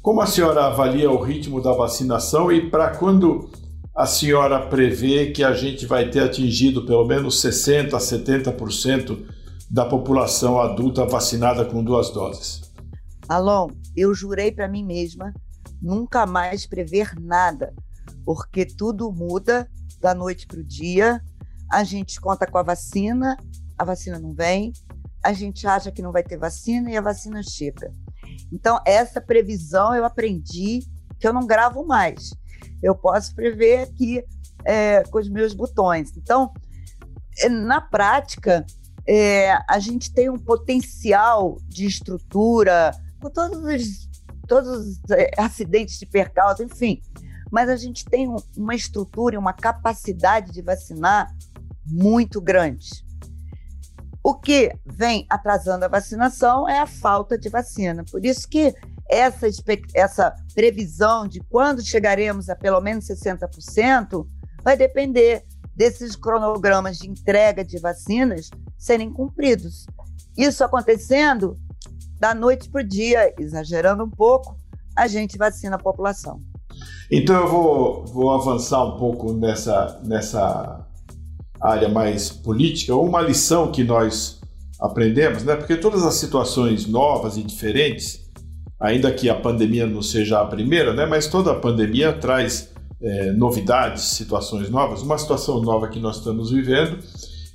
como 0.02 0.20
a 0.20 0.26
senhora 0.26 0.66
avalia 0.66 1.12
o 1.12 1.22
ritmo 1.22 1.62
da 1.62 1.72
vacinação 1.74 2.52
e 2.52 2.70
para 2.70 2.96
quando 2.96 3.52
a 3.96 4.06
senhora 4.08 4.68
prevê 4.68 5.32
que 5.32 5.44
a 5.44 5.54
gente 5.54 5.86
vai 5.86 6.10
ter 6.10 6.22
atingido 6.22 6.86
pelo 6.86 7.06
menos 7.06 7.42
60% 7.42 7.94
a 7.94 8.00
70% 8.00 9.26
da 9.70 9.86
população 9.86 10.60
adulta 10.60 11.06
vacinada 11.06 11.64
com 11.64 11.84
duas 11.84 12.10
doses? 12.10 12.62
Alon, 13.30 13.70
eu 13.96 14.14
jurei 14.14 14.52
para 14.52 14.68
mim 14.68 14.84
mesma 14.84 15.34
nunca 15.82 16.26
mais 16.26 16.66
prever 16.66 17.14
nada, 17.20 17.74
porque 18.26 18.66
tudo 18.66 19.12
muda 19.12 19.68
da 20.00 20.14
noite 20.14 20.48
para 20.48 20.60
o 20.60 20.64
dia. 20.64 21.22
A 21.72 21.84
gente 21.84 22.20
conta 22.20 22.46
com 22.46 22.58
a 22.58 22.64
vacina, 22.64 23.38
a 23.82 23.86
vacina 23.86 24.20
não 24.20 24.34
vem, 24.34 24.72
a 25.24 25.34
gente 25.34 25.66
acha 25.68 25.92
que 25.92 26.02
não 26.02 26.12
vai 26.12 26.24
ter 26.24 26.38
vacina 26.38 26.90
e 26.92 26.98
a 26.98 27.02
vacina 27.02 27.42
chega. 27.44 27.92
Então, 28.52 28.80
essa 28.86 29.20
previsão 29.20 29.94
eu 29.96 30.06
aprendi 30.06 30.82
que 31.20 31.28
eu 31.28 31.34
não 31.34 31.46
gravo 31.46 31.86
mais 31.86 32.32
eu 32.82 32.96
posso 32.96 33.34
prever 33.36 33.84
aqui 33.84 34.24
é, 34.66 35.04
com 35.04 35.20
os 35.20 35.30
meus 35.30 35.54
botões. 35.54 36.16
Então, 36.18 36.52
é, 37.40 37.50
na 37.50 37.80
prática, 37.80 38.66
é, 39.08 39.52
a 39.68 39.80
gente 39.80 40.12
tem 40.14 40.30
um 40.30 40.38
potencial 40.38 41.58
de 41.68 41.86
estrutura, 41.86 42.92
com 43.20 43.30
todos 43.30 43.64
os, 43.64 44.10
todos 44.48 44.70
os 44.70 45.00
é, 45.12 45.32
acidentes 45.38 46.00
de 46.00 46.06
percalço, 46.06 46.64
enfim, 46.64 47.02
mas 47.52 47.70
a 47.70 47.76
gente 47.76 48.06
tem 48.06 48.28
um, 48.28 48.38
uma 48.58 48.76
estrutura 48.76 49.36
e 49.36 49.38
uma 49.38 49.54
capacidade 49.54 50.52
de 50.52 50.62
vacinar 50.62 51.28
muito 51.86 52.42
grande. 52.42 53.06
O 54.24 54.36
que 54.36 54.72
vem 54.86 55.26
atrasando 55.30 55.86
a 55.86 55.88
vacinação 55.88 56.70
é 56.70 56.80
a 56.80 56.86
falta 56.86 57.38
de 57.38 57.50
vacina. 57.50 58.04
Por 58.10 58.24
isso 58.24 58.48
que 58.48 58.74
essa, 59.10 59.48
essa 59.94 60.36
previsão 60.54 61.28
de 61.28 61.40
quando 61.50 61.84
chegaremos 61.84 62.50
a 62.50 62.56
pelo 62.56 62.80
menos 62.80 63.06
60% 63.06 64.26
vai 64.64 64.78
depender 64.78 65.44
desses 65.76 66.16
cronogramas 66.16 66.98
de 66.98 67.10
entrega 67.10 67.66
de 67.66 67.80
vacinas 67.80 68.50
serem 68.78 69.12
cumpridos. 69.12 69.86
Isso 70.38 70.64
acontecendo 70.64 71.58
da 72.20 72.36
noite 72.36 72.70
para 72.70 72.82
o 72.82 72.88
dia, 72.88 73.34
exagerando 73.40 74.04
um 74.04 74.10
pouco, 74.10 74.56
a 74.96 75.08
gente 75.08 75.38
vacina 75.38 75.76
a 75.76 75.80
população. 75.80 76.40
Então 77.12 77.36
eu 77.36 77.48
vou, 77.48 78.06
vou 78.06 78.32
avançar 78.32 78.84
um 78.86 78.98
pouco 78.98 79.34
nessa, 79.34 80.00
nessa 80.04 80.81
área 81.62 81.90
mais 81.90 82.30
política, 82.30 82.96
uma 82.96 83.22
lição 83.22 83.72
que 83.72 83.84
nós 83.84 84.40
aprendemos, 84.80 85.44
né? 85.44 85.56
porque 85.56 85.76
todas 85.76 86.04
as 86.04 86.16
situações 86.16 86.88
novas 86.88 87.38
e 87.38 87.44
diferentes 87.44 88.22
ainda 88.82 89.12
que 89.12 89.30
a 89.30 89.36
pandemia 89.36 89.86
não 89.86 90.02
seja 90.02 90.42
a 90.42 90.46
primeira, 90.46 90.92
né, 90.92 91.06
mas 91.06 91.28
toda 91.28 91.52
a 91.52 91.56
pandemia 91.56 92.12
traz 92.12 92.70
é, 93.00 93.32
novidades, 93.32 94.04
situações 94.04 94.70
novas. 94.70 95.04
Uma 95.04 95.18
situação 95.18 95.62
nova 95.62 95.88
que 95.88 96.00
nós 96.00 96.18
estamos 96.18 96.50
vivendo 96.50 96.98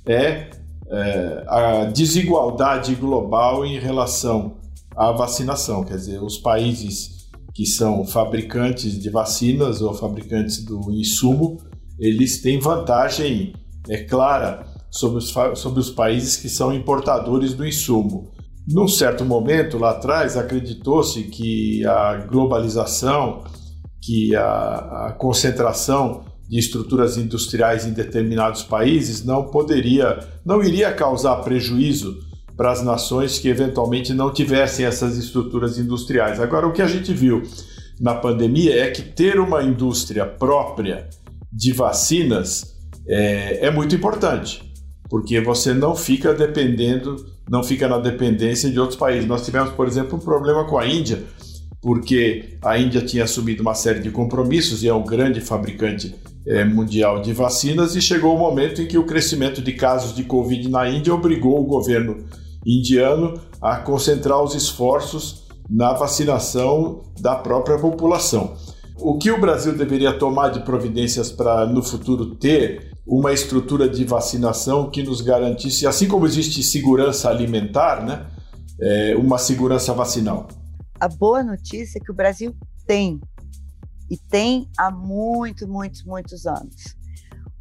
é, 0.05 0.49
é 0.89 1.43
a 1.47 1.85
desigualdade 1.85 2.95
global 2.95 3.65
em 3.65 3.77
relação 3.77 4.55
à 4.95 5.11
vacinação, 5.11 5.83
quer 5.83 5.97
dizer, 5.97 6.23
os 6.23 6.37
países 6.37 7.27
que 7.53 7.65
são 7.65 8.05
fabricantes 8.05 8.97
de 8.97 9.09
vacinas 9.09 9.81
ou 9.81 9.93
fabricantes 9.93 10.63
do 10.63 10.91
insumo, 10.91 11.57
eles 11.99 12.41
têm 12.41 12.59
vantagem 12.59 13.53
é 13.89 14.03
clara 14.03 14.65
sobre 14.89 15.17
os, 15.17 15.33
sobre 15.55 15.79
os 15.79 15.89
países 15.89 16.37
que 16.37 16.49
são 16.49 16.73
importadores 16.73 17.53
do 17.53 17.65
insumo. 17.65 18.31
Num 18.67 18.87
certo 18.87 19.23
momento 19.23 19.77
lá 19.77 19.91
atrás, 19.91 20.35
acreditou-se 20.35 21.23
que 21.23 21.85
a 21.85 22.17
globalização, 22.17 23.43
que 24.01 24.35
a, 24.35 25.07
a, 25.07 25.15
concentração 25.17 26.25
de 26.49 26.59
estruturas 26.59 27.17
industriais 27.17 27.85
em 27.85 27.93
determinados 27.93 28.63
países 28.63 29.23
não 29.23 29.45
poderia, 29.45 30.19
não 30.45 30.61
iria 30.61 30.91
causar 30.91 31.37
prejuízo 31.37 32.17
para 32.57 32.71
as 32.71 32.81
nações 32.81 33.39
que 33.39 33.47
eventualmente 33.47 34.13
não 34.13 34.33
tivessem 34.33 34.85
essas 34.85 35.17
estruturas 35.17 35.77
industriais. 35.77 36.39
Agora, 36.39 36.67
o 36.67 36.73
que 36.73 36.81
a 36.81 36.87
gente 36.87 37.13
viu 37.13 37.43
na 38.01 38.15
pandemia 38.15 38.83
é 38.83 38.91
que 38.91 39.01
ter 39.01 39.39
uma 39.39 39.63
indústria 39.63 40.25
própria 40.25 41.07
de 41.53 41.71
vacinas 41.71 42.76
é, 43.07 43.67
é 43.67 43.71
muito 43.71 43.95
importante, 43.95 44.61
porque 45.09 45.39
você 45.41 45.73
não 45.73 45.95
fica 45.95 46.33
dependendo 46.33 47.25
não 47.49 47.63
fica 47.63 47.87
na 47.87 47.97
dependência 47.97 48.69
de 48.69 48.79
outros 48.79 48.97
países. 48.97 49.27
Nós 49.27 49.45
tivemos, 49.45 49.71
por 49.71 49.87
exemplo, 49.87 50.17
um 50.17 50.21
problema 50.21 50.65
com 50.65 50.77
a 50.77 50.85
Índia, 50.85 51.23
porque 51.81 52.57
a 52.61 52.77
Índia 52.77 53.01
tinha 53.01 53.23
assumido 53.23 53.61
uma 53.61 53.73
série 53.73 53.99
de 53.99 54.11
compromissos 54.11 54.83
e 54.83 54.87
é 54.87 54.93
um 54.93 55.03
grande 55.03 55.39
fabricante 55.39 56.15
é, 56.45 56.63
mundial 56.63 57.21
de 57.21 57.33
vacinas, 57.33 57.95
e 57.95 58.01
chegou 58.01 58.35
o 58.35 58.39
momento 58.39 58.81
em 58.81 58.85
que 58.85 58.97
o 58.97 59.05
crescimento 59.05 59.61
de 59.61 59.73
casos 59.73 60.15
de 60.15 60.23
Covid 60.23 60.69
na 60.69 60.89
Índia 60.89 61.13
obrigou 61.13 61.59
o 61.59 61.65
governo 61.65 62.25
indiano 62.65 63.39
a 63.61 63.77
concentrar 63.77 64.41
os 64.43 64.55
esforços 64.55 65.47
na 65.69 65.93
vacinação 65.93 67.03
da 67.19 67.35
própria 67.35 67.77
população. 67.77 68.55
O 68.99 69.17
que 69.17 69.29
o 69.29 69.39
Brasil 69.39 69.77
deveria 69.77 70.13
tomar 70.13 70.49
de 70.49 70.61
providências 70.61 71.31
para 71.31 71.65
no 71.67 71.83
futuro 71.83 72.35
ter 72.35 72.86
uma 73.07 73.31
estrutura 73.31 73.87
de 73.87 74.03
vacinação 74.03 74.91
que 74.91 75.01
nos 75.01 75.21
garantisse, 75.21 75.87
assim 75.87 76.07
como 76.07 76.25
existe 76.25 76.61
segurança 76.61 77.29
alimentar, 77.29 78.03
né, 78.05 78.27
é, 78.81 79.15
uma 79.15 79.37
segurança 79.37 79.93
vacinal. 79.93 80.47
A 80.99 81.07
boa 81.07 81.41
notícia 81.41 81.99
é 81.99 82.01
que 82.03 82.11
o 82.11 82.15
Brasil 82.15 82.53
tem, 82.85 83.21
e 84.09 84.17
tem 84.17 84.69
há 84.77 84.91
muitos, 84.91 85.67
muitos, 85.67 86.03
muitos 86.03 86.45
anos. 86.45 86.95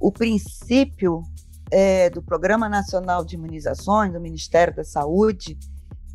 O 0.01 0.11
princípio 0.11 1.23
é, 1.71 2.11
do 2.11 2.21
Programa 2.23 2.69
Nacional 2.69 3.25
de 3.25 3.37
Imunizações, 3.37 4.13
do 4.13 4.21
Ministério 4.21 4.75
da 4.75 4.85
Saúde, 4.85 5.57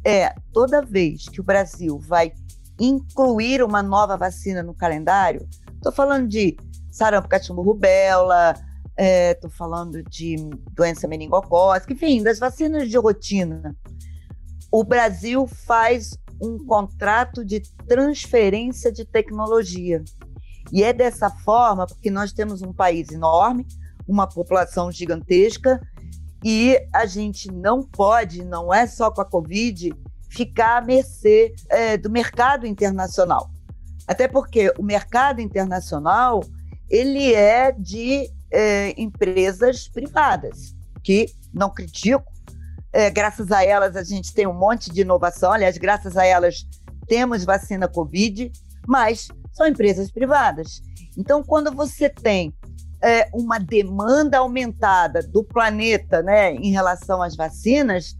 é 0.05 0.33
toda 0.51 0.81
vez 0.81 1.29
que 1.29 1.39
o 1.39 1.43
Brasil 1.43 1.97
vai 1.99 2.33
incluir 2.79 3.63
uma 3.63 3.81
nova 3.81 4.17
vacina 4.17 4.61
no 4.61 4.73
calendário, 4.73 5.47
estou 5.75 5.91
falando 5.91 6.27
de 6.27 6.57
sarampo, 6.91 7.29
cachumbo, 7.29 7.61
rubéola, 7.61 8.55
Estou 8.97 9.49
é, 9.49 9.53
falando 9.53 10.03
de 10.03 10.35
doença 10.73 11.07
meningocócica, 11.07 11.93
enfim, 11.93 12.21
das 12.21 12.39
vacinas 12.39 12.89
de 12.89 12.97
rotina. 12.97 13.75
O 14.71 14.83
Brasil 14.83 15.47
faz 15.47 16.17
um 16.41 16.57
contrato 16.65 17.43
de 17.45 17.61
transferência 17.87 18.91
de 18.91 19.05
tecnologia. 19.05 20.03
E 20.71 20.83
é 20.83 20.93
dessa 20.93 21.29
forma, 21.29 21.85
porque 21.85 22.09
nós 22.09 22.31
temos 22.33 22.61
um 22.61 22.73
país 22.73 23.09
enorme, 23.11 23.65
uma 24.07 24.27
população 24.27 24.91
gigantesca, 24.91 25.79
e 26.43 26.79
a 26.93 27.05
gente 27.05 27.51
não 27.51 27.83
pode, 27.83 28.43
não 28.43 28.73
é 28.73 28.87
só 28.87 29.11
com 29.11 29.21
a 29.21 29.25
Covid, 29.25 29.93
ficar 30.29 30.77
à 30.77 30.81
mercê 30.81 31.53
é, 31.69 31.97
do 31.97 32.09
mercado 32.09 32.65
internacional. 32.65 33.51
Até 34.07 34.27
porque 34.27 34.73
o 34.77 34.83
mercado 34.83 35.39
internacional 35.39 36.41
ele 36.89 37.33
é 37.33 37.71
de 37.71 38.29
é, 38.51 38.93
empresas 39.01 39.87
privadas, 39.87 40.75
que 41.03 41.27
não 41.53 41.69
critico. 41.69 42.31
É, 42.93 43.09
graças 43.09 43.51
a 43.51 43.63
elas 43.63 43.95
a 43.95 44.03
gente 44.03 44.33
tem 44.33 44.45
um 44.45 44.53
monte 44.53 44.91
de 44.91 45.01
inovação. 45.01 45.51
Aliás, 45.51 45.77
graças 45.77 46.17
a 46.17 46.25
elas 46.25 46.67
temos 47.07 47.43
vacina 47.43 47.87
Covid, 47.87 48.51
mas 48.87 49.27
são 49.53 49.67
empresas 49.67 50.11
privadas. 50.11 50.81
Então, 51.17 51.43
quando 51.43 51.71
você 51.71 52.09
tem 52.09 52.53
é, 53.01 53.29
uma 53.33 53.57
demanda 53.57 54.37
aumentada 54.37 55.21
do 55.21 55.43
planeta 55.43 56.21
né, 56.21 56.53
em 56.53 56.71
relação 56.71 57.21
às 57.21 57.35
vacinas, 57.35 58.15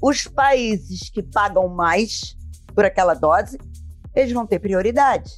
os 0.00 0.24
países 0.24 1.10
que 1.10 1.22
pagam 1.22 1.68
mais 1.68 2.36
por 2.74 2.84
aquela 2.84 3.14
dose, 3.14 3.58
eles 4.14 4.32
vão 4.32 4.46
ter 4.46 4.58
prioridade. 4.58 5.30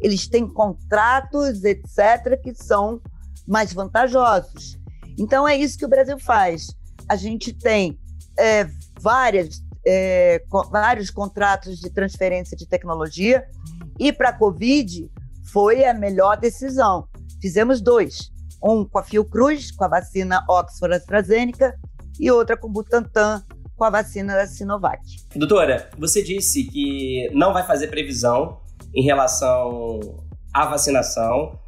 Eles 0.00 0.28
têm 0.28 0.46
contratos, 0.46 1.64
etc., 1.64 2.40
que 2.42 2.54
são 2.54 3.00
mais 3.46 3.72
vantajosos. 3.72 4.78
Então, 5.18 5.46
é 5.46 5.56
isso 5.56 5.78
que 5.78 5.84
o 5.84 5.88
Brasil 5.88 6.18
faz. 6.18 6.66
A 7.08 7.16
gente 7.16 7.52
tem 7.52 7.98
é, 8.38 8.66
várias, 9.00 9.62
é, 9.86 10.42
co 10.48 10.68
vários 10.70 11.10
contratos 11.10 11.78
de 11.78 11.90
transferência 11.90 12.56
de 12.56 12.66
tecnologia, 12.66 13.44
e 13.98 14.12
para 14.12 14.30
a 14.30 14.32
Covid 14.32 15.10
foi 15.52 15.84
a 15.84 15.94
melhor 15.94 16.36
decisão. 16.36 17.06
Fizemos 17.40 17.80
dois: 17.80 18.32
um 18.62 18.84
com 18.84 18.98
a 18.98 19.02
Fiocruz, 19.02 19.70
com 19.70 19.84
a 19.84 19.88
vacina 19.88 20.44
Oxford 20.48 20.96
AstraZeneca, 20.96 21.74
e 22.18 22.30
outra 22.30 22.56
com 22.56 22.68
o 22.68 22.70
Butantan, 22.70 23.42
com 23.76 23.84
a 23.84 23.90
vacina 23.90 24.34
da 24.34 24.46
Sinovac. 24.46 25.00
Doutora, 25.34 25.90
você 25.98 26.22
disse 26.22 26.64
que 26.64 27.28
não 27.32 27.52
vai 27.52 27.66
fazer 27.66 27.88
previsão 27.88 28.60
em 28.94 29.02
relação 29.02 30.00
à 30.52 30.66
vacinação, 30.66 31.58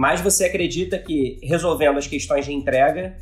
mas 0.00 0.22
você 0.22 0.46
acredita 0.46 0.98
que 0.98 1.38
resolvendo 1.42 1.98
as 1.98 2.06
questões 2.06 2.46
de 2.46 2.54
entrega, 2.54 3.18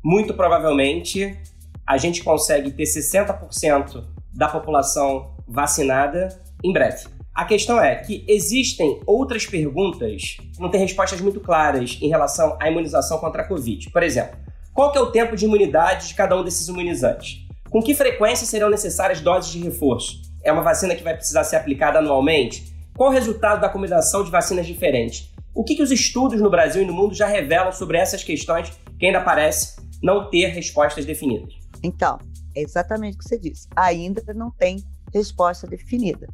muito 0.00 0.32
provavelmente 0.32 1.36
a 1.84 1.98
gente 1.98 2.22
consegue 2.22 2.70
ter 2.70 2.84
60% 2.84 4.04
da 4.32 4.46
população 4.46 5.34
vacinada 5.48 6.28
em 6.62 6.72
breve. 6.72 7.08
A 7.34 7.44
questão 7.44 7.82
é 7.82 7.96
que 7.96 8.24
existem 8.28 9.00
outras 9.04 9.44
perguntas 9.44 10.36
que 10.54 10.60
não 10.60 10.70
têm 10.70 10.80
respostas 10.80 11.20
muito 11.20 11.40
claras 11.40 11.98
em 12.00 12.08
relação 12.08 12.56
à 12.60 12.70
imunização 12.70 13.18
contra 13.18 13.42
a 13.42 13.48
Covid. 13.48 13.90
Por 13.90 14.04
exemplo, 14.04 14.38
qual 14.72 14.94
é 14.94 15.00
o 15.00 15.10
tempo 15.10 15.34
de 15.34 15.46
imunidade 15.46 16.06
de 16.06 16.14
cada 16.14 16.36
um 16.36 16.44
desses 16.44 16.68
imunizantes? 16.68 17.44
Com 17.68 17.82
que 17.82 17.92
frequência 17.92 18.46
serão 18.46 18.70
necessárias 18.70 19.20
doses 19.20 19.50
de 19.50 19.58
reforço? 19.58 20.22
É 20.44 20.52
uma 20.52 20.62
vacina 20.62 20.94
que 20.94 21.02
vai 21.02 21.16
precisar 21.16 21.42
ser 21.42 21.56
aplicada 21.56 21.98
anualmente? 21.98 22.70
Qual 23.00 23.08
o 23.08 23.12
resultado 23.12 23.62
da 23.62 23.68
combinação 23.68 24.22
de 24.22 24.30
vacinas 24.30 24.66
diferentes? 24.66 25.29
O 25.54 25.64
que, 25.64 25.74
que 25.74 25.82
os 25.82 25.90
estudos 25.90 26.40
no 26.40 26.50
Brasil 26.50 26.82
e 26.82 26.86
no 26.86 26.92
mundo 26.92 27.14
já 27.14 27.26
revelam 27.26 27.72
sobre 27.72 27.98
essas 27.98 28.22
questões 28.22 28.70
que 28.98 29.06
ainda 29.06 29.20
parece 29.20 29.80
não 30.02 30.30
ter 30.30 30.48
respostas 30.48 31.04
definidas? 31.04 31.54
Então, 31.82 32.18
é 32.54 32.62
exatamente 32.62 33.16
o 33.16 33.18
que 33.18 33.28
você 33.28 33.38
disse. 33.38 33.66
Ainda 33.74 34.22
não 34.34 34.50
tem 34.50 34.84
resposta 35.12 35.66
definida. 35.66 36.28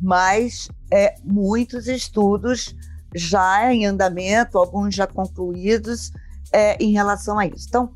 Mas 0.00 0.68
é, 0.92 1.14
muitos 1.24 1.88
estudos 1.88 2.74
já 3.14 3.72
em 3.72 3.86
andamento, 3.86 4.56
alguns 4.56 4.94
já 4.94 5.06
concluídos 5.06 6.12
é, 6.52 6.76
em 6.82 6.92
relação 6.92 7.38
a 7.38 7.46
isso. 7.46 7.66
Então, 7.68 7.92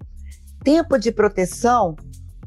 tempo 0.62 0.98
de 0.98 1.12
proteção 1.12 1.96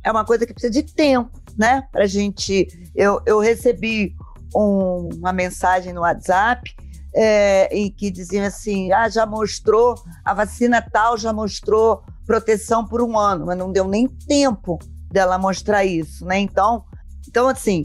é 0.03 0.11
uma 0.11 0.25
coisa 0.25 0.45
que 0.45 0.53
precisa 0.53 0.73
de 0.73 0.83
tempo, 0.83 1.31
né? 1.57 1.87
Para 1.91 2.05
gente. 2.05 2.67
Eu, 2.95 3.21
eu 3.25 3.39
recebi 3.39 4.15
um, 4.55 5.09
uma 5.15 5.33
mensagem 5.33 5.93
no 5.93 6.01
WhatsApp 6.01 6.75
é, 7.19 7.67
em 7.75 7.89
que 7.91 8.11
diziam 8.11 8.45
assim: 8.45 8.91
ah, 8.91 9.09
já 9.09 9.25
mostrou, 9.25 9.95
a 10.23 10.35
vacina 10.35 10.79
tal 10.79 11.17
já 11.17 11.33
mostrou 11.33 12.03
proteção 12.27 12.85
por 12.85 13.01
um 13.01 13.17
ano, 13.17 13.47
mas 13.47 13.57
não 13.57 13.71
deu 13.71 13.87
nem 13.87 14.07
tempo 14.07 14.77
dela 15.11 15.39
mostrar 15.39 15.83
isso, 15.83 16.23
né? 16.25 16.37
Então, 16.37 16.85
então 17.27 17.47
assim, 17.47 17.81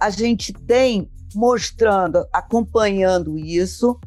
a 0.00 0.10
gente 0.10 0.52
tem 0.52 1.08
mostrando, 1.32 2.26
acompanhando 2.32 3.38
isso. 3.38 3.98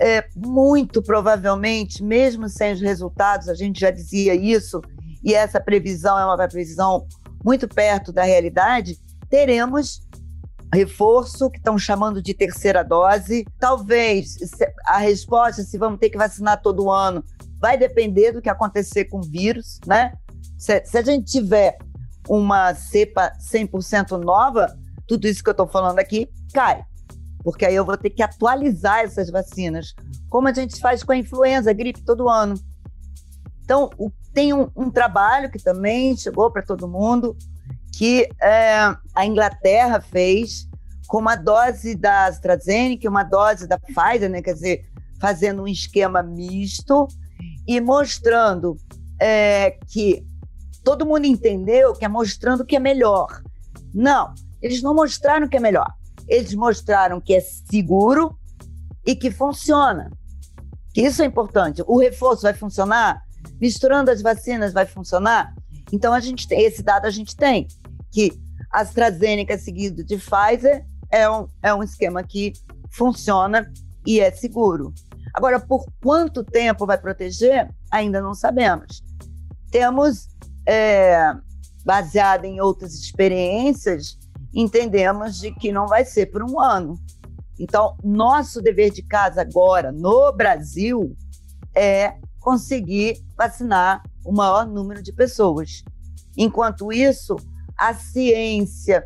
É, 0.00 0.26
muito 0.34 1.00
provavelmente, 1.02 2.02
mesmo 2.02 2.48
sem 2.48 2.72
os 2.72 2.80
resultados, 2.80 3.48
a 3.48 3.54
gente 3.54 3.78
já 3.78 3.90
dizia 3.90 4.34
isso, 4.34 4.80
e 5.22 5.32
essa 5.32 5.60
previsão 5.60 6.18
é 6.18 6.24
uma 6.24 6.36
previsão 6.36 7.06
muito 7.44 7.68
perto 7.68 8.10
da 8.10 8.24
realidade, 8.24 8.98
teremos 9.28 10.00
reforço, 10.72 11.50
que 11.50 11.58
estão 11.58 11.78
chamando 11.78 12.22
de 12.22 12.34
terceira 12.34 12.82
dose. 12.82 13.46
Talvez 13.58 14.36
a 14.86 14.98
resposta, 14.98 15.62
se 15.62 15.76
vamos 15.76 15.98
ter 15.98 16.10
que 16.10 16.18
vacinar 16.18 16.60
todo 16.62 16.90
ano, 16.90 17.24
vai 17.60 17.76
depender 17.76 18.32
do 18.32 18.40
que 18.40 18.48
acontecer 18.48 19.06
com 19.06 19.18
o 19.18 19.22
vírus, 19.22 19.78
né? 19.86 20.14
Se, 20.58 20.84
se 20.84 20.98
a 20.98 21.02
gente 21.02 21.30
tiver 21.30 21.76
uma 22.28 22.74
cepa 22.74 23.32
100% 23.40 24.22
nova, 24.22 24.74
tudo 25.06 25.26
isso 25.26 25.42
que 25.42 25.48
eu 25.48 25.52
estou 25.52 25.66
falando 25.66 25.98
aqui 25.98 26.28
cai. 26.54 26.84
Porque 27.44 27.66
aí 27.66 27.74
eu 27.74 27.84
vou 27.84 27.96
ter 27.96 28.10
que 28.10 28.22
atualizar 28.22 29.00
essas 29.00 29.28
vacinas, 29.28 29.94
como 30.28 30.48
a 30.48 30.52
gente 30.52 30.80
faz 30.80 31.02
com 31.02 31.12
a 31.12 31.16
influenza, 31.16 31.70
a 31.70 31.74
gripe 31.74 32.04
todo 32.04 32.28
ano. 32.28 32.54
Então, 33.64 33.90
o 33.98 34.10
tem 34.32 34.52
um, 34.52 34.70
um 34.74 34.90
trabalho 34.90 35.50
que 35.50 35.58
também 35.58 36.16
chegou 36.16 36.50
para 36.50 36.62
todo 36.62 36.88
mundo, 36.88 37.36
que 37.92 38.28
é, 38.40 38.94
a 39.14 39.26
Inglaterra 39.26 40.00
fez 40.00 40.68
com 41.06 41.18
uma 41.18 41.36
dose 41.36 41.94
da 41.94 42.26
AstraZeneca 42.26 43.08
uma 43.08 43.22
dose 43.22 43.66
da 43.66 43.78
Pfizer, 43.78 44.30
né? 44.30 44.40
quer 44.40 44.54
dizer, 44.54 44.86
fazendo 45.20 45.62
um 45.62 45.68
esquema 45.68 46.22
misto 46.22 47.06
e 47.66 47.80
mostrando 47.80 48.76
é, 49.20 49.78
que 49.88 50.24
todo 50.82 51.06
mundo 51.06 51.26
entendeu 51.26 51.92
que 51.92 52.04
é 52.04 52.08
mostrando 52.08 52.64
que 52.64 52.76
é 52.76 52.80
melhor. 52.80 53.42
Não, 53.94 54.32
eles 54.60 54.82
não 54.82 54.94
mostraram 54.94 55.48
que 55.48 55.56
é 55.56 55.60
melhor. 55.60 55.92
Eles 56.26 56.54
mostraram 56.54 57.20
que 57.20 57.34
é 57.34 57.40
seguro 57.40 58.36
e 59.04 59.14
que 59.14 59.30
funciona. 59.30 60.10
Que 60.94 61.02
isso 61.02 61.22
é 61.22 61.24
importante. 61.24 61.82
O 61.86 61.98
reforço 61.98 62.42
vai 62.42 62.54
funcionar? 62.54 63.22
misturando 63.60 64.10
as 64.10 64.22
vacinas 64.22 64.72
vai 64.72 64.86
funcionar? 64.86 65.54
Então 65.92 66.12
a 66.12 66.20
gente 66.20 66.48
tem 66.48 66.62
esse 66.62 66.82
dado 66.82 67.06
a 67.06 67.10
gente 67.10 67.36
tem 67.36 67.66
que 68.12 68.38
AstraZeneca 68.70 69.58
seguido 69.58 70.04
de 70.04 70.16
Pfizer 70.16 70.86
é 71.10 71.28
um, 71.28 71.48
é 71.62 71.74
um 71.74 71.82
esquema 71.82 72.22
que 72.22 72.52
funciona 72.90 73.70
e 74.06 74.20
é 74.20 74.30
seguro. 74.30 74.92
Agora, 75.34 75.58
por 75.58 75.86
quanto 76.02 76.44
tempo 76.44 76.86
vai 76.86 76.98
proteger, 76.98 77.68
ainda 77.90 78.20
não 78.20 78.34
sabemos. 78.34 79.02
Temos, 79.70 80.28
é, 80.66 81.32
baseado 81.84 82.44
em 82.44 82.60
outras 82.60 82.94
experiências, 82.94 84.18
entendemos 84.54 85.40
de 85.40 85.50
que 85.52 85.72
não 85.72 85.86
vai 85.86 86.04
ser 86.04 86.26
por 86.26 86.42
um 86.42 86.60
ano. 86.60 86.94
Então, 87.58 87.96
nosso 88.04 88.60
dever 88.60 88.90
de 88.90 89.02
casa 89.02 89.40
agora, 89.40 89.90
no 89.90 90.32
Brasil, 90.32 91.16
é 91.74 92.16
conseguir 92.38 93.24
vacinar 93.36 94.02
o 94.24 94.32
maior 94.32 94.66
número 94.66 95.02
de 95.02 95.12
pessoas. 95.12 95.82
Enquanto 96.36 96.92
isso, 96.92 97.36
a 97.82 97.94
ciência 97.94 99.04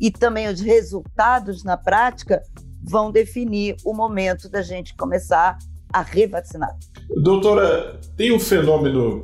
e 0.00 0.10
também 0.10 0.48
os 0.48 0.60
resultados 0.60 1.62
na 1.62 1.76
prática 1.76 2.42
vão 2.82 3.12
definir 3.12 3.76
o 3.84 3.92
momento 3.92 4.48
da 4.48 4.62
gente 4.62 4.96
começar 4.96 5.58
a 5.92 6.00
revacinar. 6.00 6.74
Doutora, 7.22 8.00
tem 8.16 8.32
um 8.32 8.40
fenômeno 8.40 9.20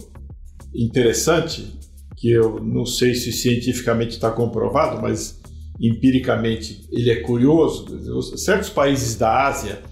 interessante 0.74 1.78
que 2.16 2.31
eu 2.31 2.62
não 2.62 2.85
sei 2.85 3.14
se 3.14 3.33
cientificamente 3.33 4.12
está 4.12 4.31
comprovado, 4.31 5.00
mas 5.00 5.40
empiricamente 5.81 6.87
ele 6.92 7.11
é 7.11 7.20
curioso. 7.22 8.37
Certos 8.37 8.68
países 8.68 9.16
da 9.16 9.46
Ásia 9.46 9.83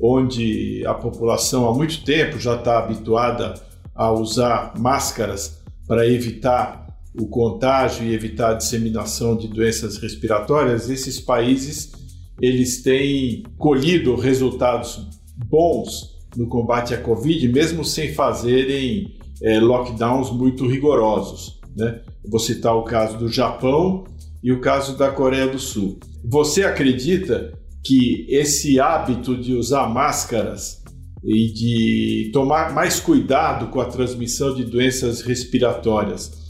onde 0.00 0.84
a 0.86 0.94
população 0.94 1.68
há 1.68 1.74
muito 1.74 2.04
tempo 2.04 2.38
já 2.38 2.56
está 2.56 2.78
habituada 2.78 3.54
a 3.94 4.12
usar 4.12 4.74
máscaras 4.78 5.62
para 5.86 6.06
evitar 6.06 6.83
o 7.18 7.28
contágio 7.28 8.04
e 8.04 8.14
evitar 8.14 8.50
a 8.50 8.54
disseminação 8.54 9.36
de 9.36 9.46
doenças 9.48 9.98
respiratórias, 9.98 10.90
esses 10.90 11.20
países 11.20 11.92
eles 12.40 12.82
têm 12.82 13.44
colhido 13.56 14.16
resultados 14.16 15.08
bons 15.48 16.14
no 16.36 16.48
combate 16.48 16.92
à 16.92 16.98
Covid, 17.00 17.46
mesmo 17.48 17.84
sem 17.84 18.12
fazerem 18.12 19.16
é, 19.40 19.60
lockdowns 19.60 20.30
muito 20.30 20.66
rigorosos. 20.66 21.60
Né? 21.76 22.00
Vou 22.28 22.40
citar 22.40 22.74
o 22.74 22.82
caso 22.82 23.16
do 23.18 23.28
Japão 23.28 24.04
e 24.42 24.50
o 24.50 24.60
caso 24.60 24.98
da 24.98 25.10
Coreia 25.10 25.46
do 25.46 25.58
Sul. 25.58 25.98
Você 26.24 26.64
acredita 26.64 27.56
que 27.84 28.26
esse 28.28 28.80
hábito 28.80 29.36
de 29.36 29.54
usar 29.54 29.86
máscaras 29.88 30.82
e 31.24 31.52
de 31.52 32.30
tomar 32.32 32.74
mais 32.74 32.98
cuidado 32.98 33.68
com 33.68 33.80
a 33.80 33.86
transmissão 33.86 34.54
de 34.54 34.64
doenças 34.64 35.22
respiratórias 35.22 36.43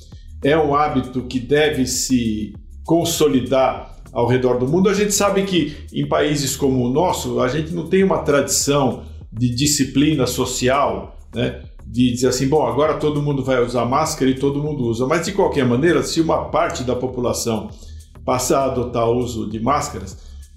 é 0.45 0.57
um 0.57 0.75
hábito 0.75 1.23
que 1.23 1.41
deve 1.41 1.87
se 1.87 2.55
consolidar 2.85 3.97
ao 4.13 4.29
redor 4.29 4.59
do 4.59 4.69
mundo. 4.69 4.89
A 4.89 4.95
gente 4.95 5.13
sabe 5.13 5.43
que 5.43 5.77
em 5.93 6.07
países 6.07 6.55
como 6.55 6.85
o 6.85 6.93
nosso, 6.93 7.41
a 7.41 7.49
gente 7.49 7.73
não 7.73 7.89
tem 7.89 8.05
uma 8.05 8.19
tradição 8.19 9.03
de 9.33 9.49
disciplina 9.49 10.27
social, 10.27 11.19
né? 11.35 11.63
de 11.87 12.13
dizer 12.13 12.29
assim, 12.29 12.49
bom, 12.49 12.67
agora 12.67 12.95
todo 12.95 13.23
mundo 13.23 13.43
vai 13.43 13.63
usar 13.63 13.85
máscara 13.85 14.31
e 14.31 14.35
todo 14.35 14.63
mundo 14.63 14.85
usa. 14.85 15.07
Mas 15.07 15.27
de 15.27 15.33
qualquer 15.33 15.65
maneira, 15.65 16.03
se 16.03 16.21
uma 16.21 16.47
parte 16.47 16.83
da 16.83 16.95
população 16.95 17.71
passar 18.25 18.61
a 18.61 18.65
adotar 18.67 19.09
o 19.09 19.19
uso 19.19 19.51
de 19.51 19.61
máscaras, 19.61 20.17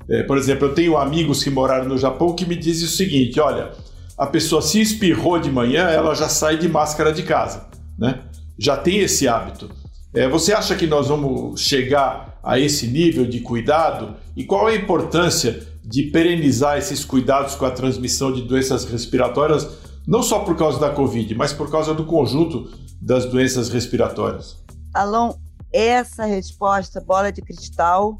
é, 0.10 0.23
por 0.23 0.38
exemplo, 0.38 0.67
eu 0.67 0.73
tenho 0.73 0.97
amigos 0.97 1.43
que 1.43 1.50
moraram 1.50 1.88
no 1.88 1.97
Japão 1.97 2.34
que 2.34 2.45
me 2.45 2.56
dizem 2.56 2.86
o 2.86 2.89
seguinte: 2.89 3.39
olha, 3.39 3.71
a 4.17 4.26
pessoa 4.26 4.62
se 4.62 4.80
espirrou 4.80 5.38
de 5.38 5.52
manhã, 5.52 5.89
ela 5.89 6.15
já 6.15 6.30
sai 6.30 6.58
de 6.58 6.69
máscara 6.69 7.12
de 7.12 7.23
casa, 7.23 7.67
né? 8.00 8.21
Já 8.57 8.77
tem 8.77 8.99
esse 8.99 9.27
hábito. 9.27 9.69
É, 10.13 10.27
você 10.27 10.53
acha 10.53 10.75
que 10.75 10.87
nós 10.87 11.07
vamos 11.07 11.61
chegar 11.61 12.39
a 12.43 12.59
esse 12.59 12.87
nível 12.87 13.25
de 13.25 13.41
cuidado? 13.41 14.15
E 14.35 14.45
qual 14.45 14.67
a 14.67 14.75
importância 14.75 15.67
de 15.83 16.03
perenizar 16.11 16.77
esses 16.77 17.05
cuidados 17.05 17.55
com 17.55 17.65
a 17.65 17.71
transmissão 17.71 18.31
de 18.31 18.41
doenças 18.41 18.83
respiratórias, 18.85 19.67
não 20.05 20.21
só 20.21 20.39
por 20.39 20.57
causa 20.57 20.79
da 20.79 20.89
Covid, 20.89 21.33
mas 21.35 21.53
por 21.53 21.71
causa 21.71 21.93
do 21.93 22.05
conjunto 22.05 22.69
das 23.01 23.25
doenças 23.25 23.69
respiratórias? 23.69 24.57
Alon, 24.93 25.33
essa 25.71 26.25
resposta, 26.25 26.99
bola 26.99 27.31
de 27.31 27.41
cristal, 27.41 28.17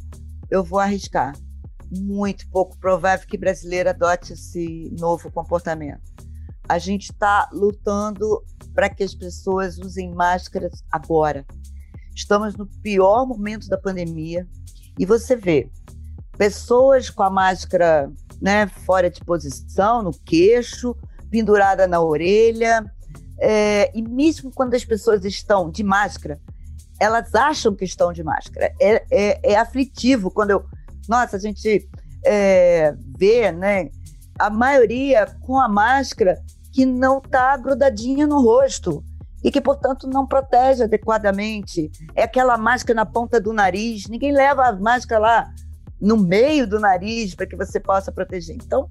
eu 0.50 0.64
vou 0.64 0.80
arriscar 0.80 1.34
muito 1.92 2.50
pouco 2.50 2.78
provável 2.78 3.28
que 3.28 3.38
brasileiro 3.38 3.90
adote 3.90 4.34
esse 4.34 4.94
novo 5.00 5.32
comportamento. 5.32 6.02
A 6.68 6.78
gente 6.78 7.12
está 7.12 7.50
lutando 7.54 8.44
para 8.78 8.92
que 8.92 9.04
as 9.04 9.16
pessoas 9.16 9.80
usem 9.80 10.14
máscaras 10.14 10.84
agora. 10.92 11.44
Estamos 12.16 12.56
no 12.56 12.68
pior 12.84 13.26
momento 13.26 13.68
da 13.68 13.76
pandemia 13.76 14.48
e 15.00 15.04
você 15.04 15.36
vê 15.36 15.72
pessoas 16.38 17.10
com 17.10 17.24
a 17.24 17.30
máscara 17.32 18.08
né, 18.40 18.68
fora 18.68 19.10
de 19.10 19.20
posição, 19.26 20.04
no 20.04 20.12
queixo, 20.12 20.96
pendurada 21.32 21.88
na 21.88 22.00
orelha. 22.00 22.86
É, 23.40 23.92
e 23.98 24.02
mesmo 24.04 24.52
quando 24.52 24.76
as 24.76 24.86
pessoas 24.86 25.26
estão 25.26 25.72
de 25.72 25.84
máscara, 25.84 26.40
elas 27.00 27.34
acham 27.34 27.74
que 27.74 27.84
estão 27.84 28.14
de 28.14 28.24
máscara. 28.24 28.72
É, 28.80 29.04
é, 29.10 29.54
é 29.54 29.56
aflitivo 29.56 30.30
quando 30.30 30.52
eu 30.52 30.64
nossa, 31.10 31.38
a 31.38 31.40
gente 31.40 31.90
é, 32.24 32.94
vê, 33.18 33.52
né? 33.52 33.90
A 34.38 34.52
maioria 34.52 35.26
com 35.42 35.58
a 35.58 35.68
máscara 35.68 36.40
que 36.78 36.86
não 36.86 37.18
está 37.18 37.58
grudadinha 37.58 38.28
no 38.28 38.40
rosto 38.40 39.04
e 39.44 39.50
que, 39.50 39.60
portanto, 39.60 40.08
não 40.08 40.28
protege 40.28 40.84
adequadamente. 40.84 41.90
É 42.16 42.22
aquela 42.22 42.56
máscara 42.56 42.98
na 42.98 43.04
ponta 43.04 43.42
do 43.42 43.52
nariz. 43.52 44.06
Ninguém 44.08 44.32
leva 44.32 44.68
a 44.68 44.76
máscara 44.76 45.20
lá 45.20 45.52
no 46.00 46.18
meio 46.18 46.68
do 46.68 46.80
nariz 46.80 47.34
para 47.34 47.48
que 47.48 47.56
você 47.56 47.80
possa 47.80 48.12
proteger. 48.12 48.56
Então, 48.56 48.88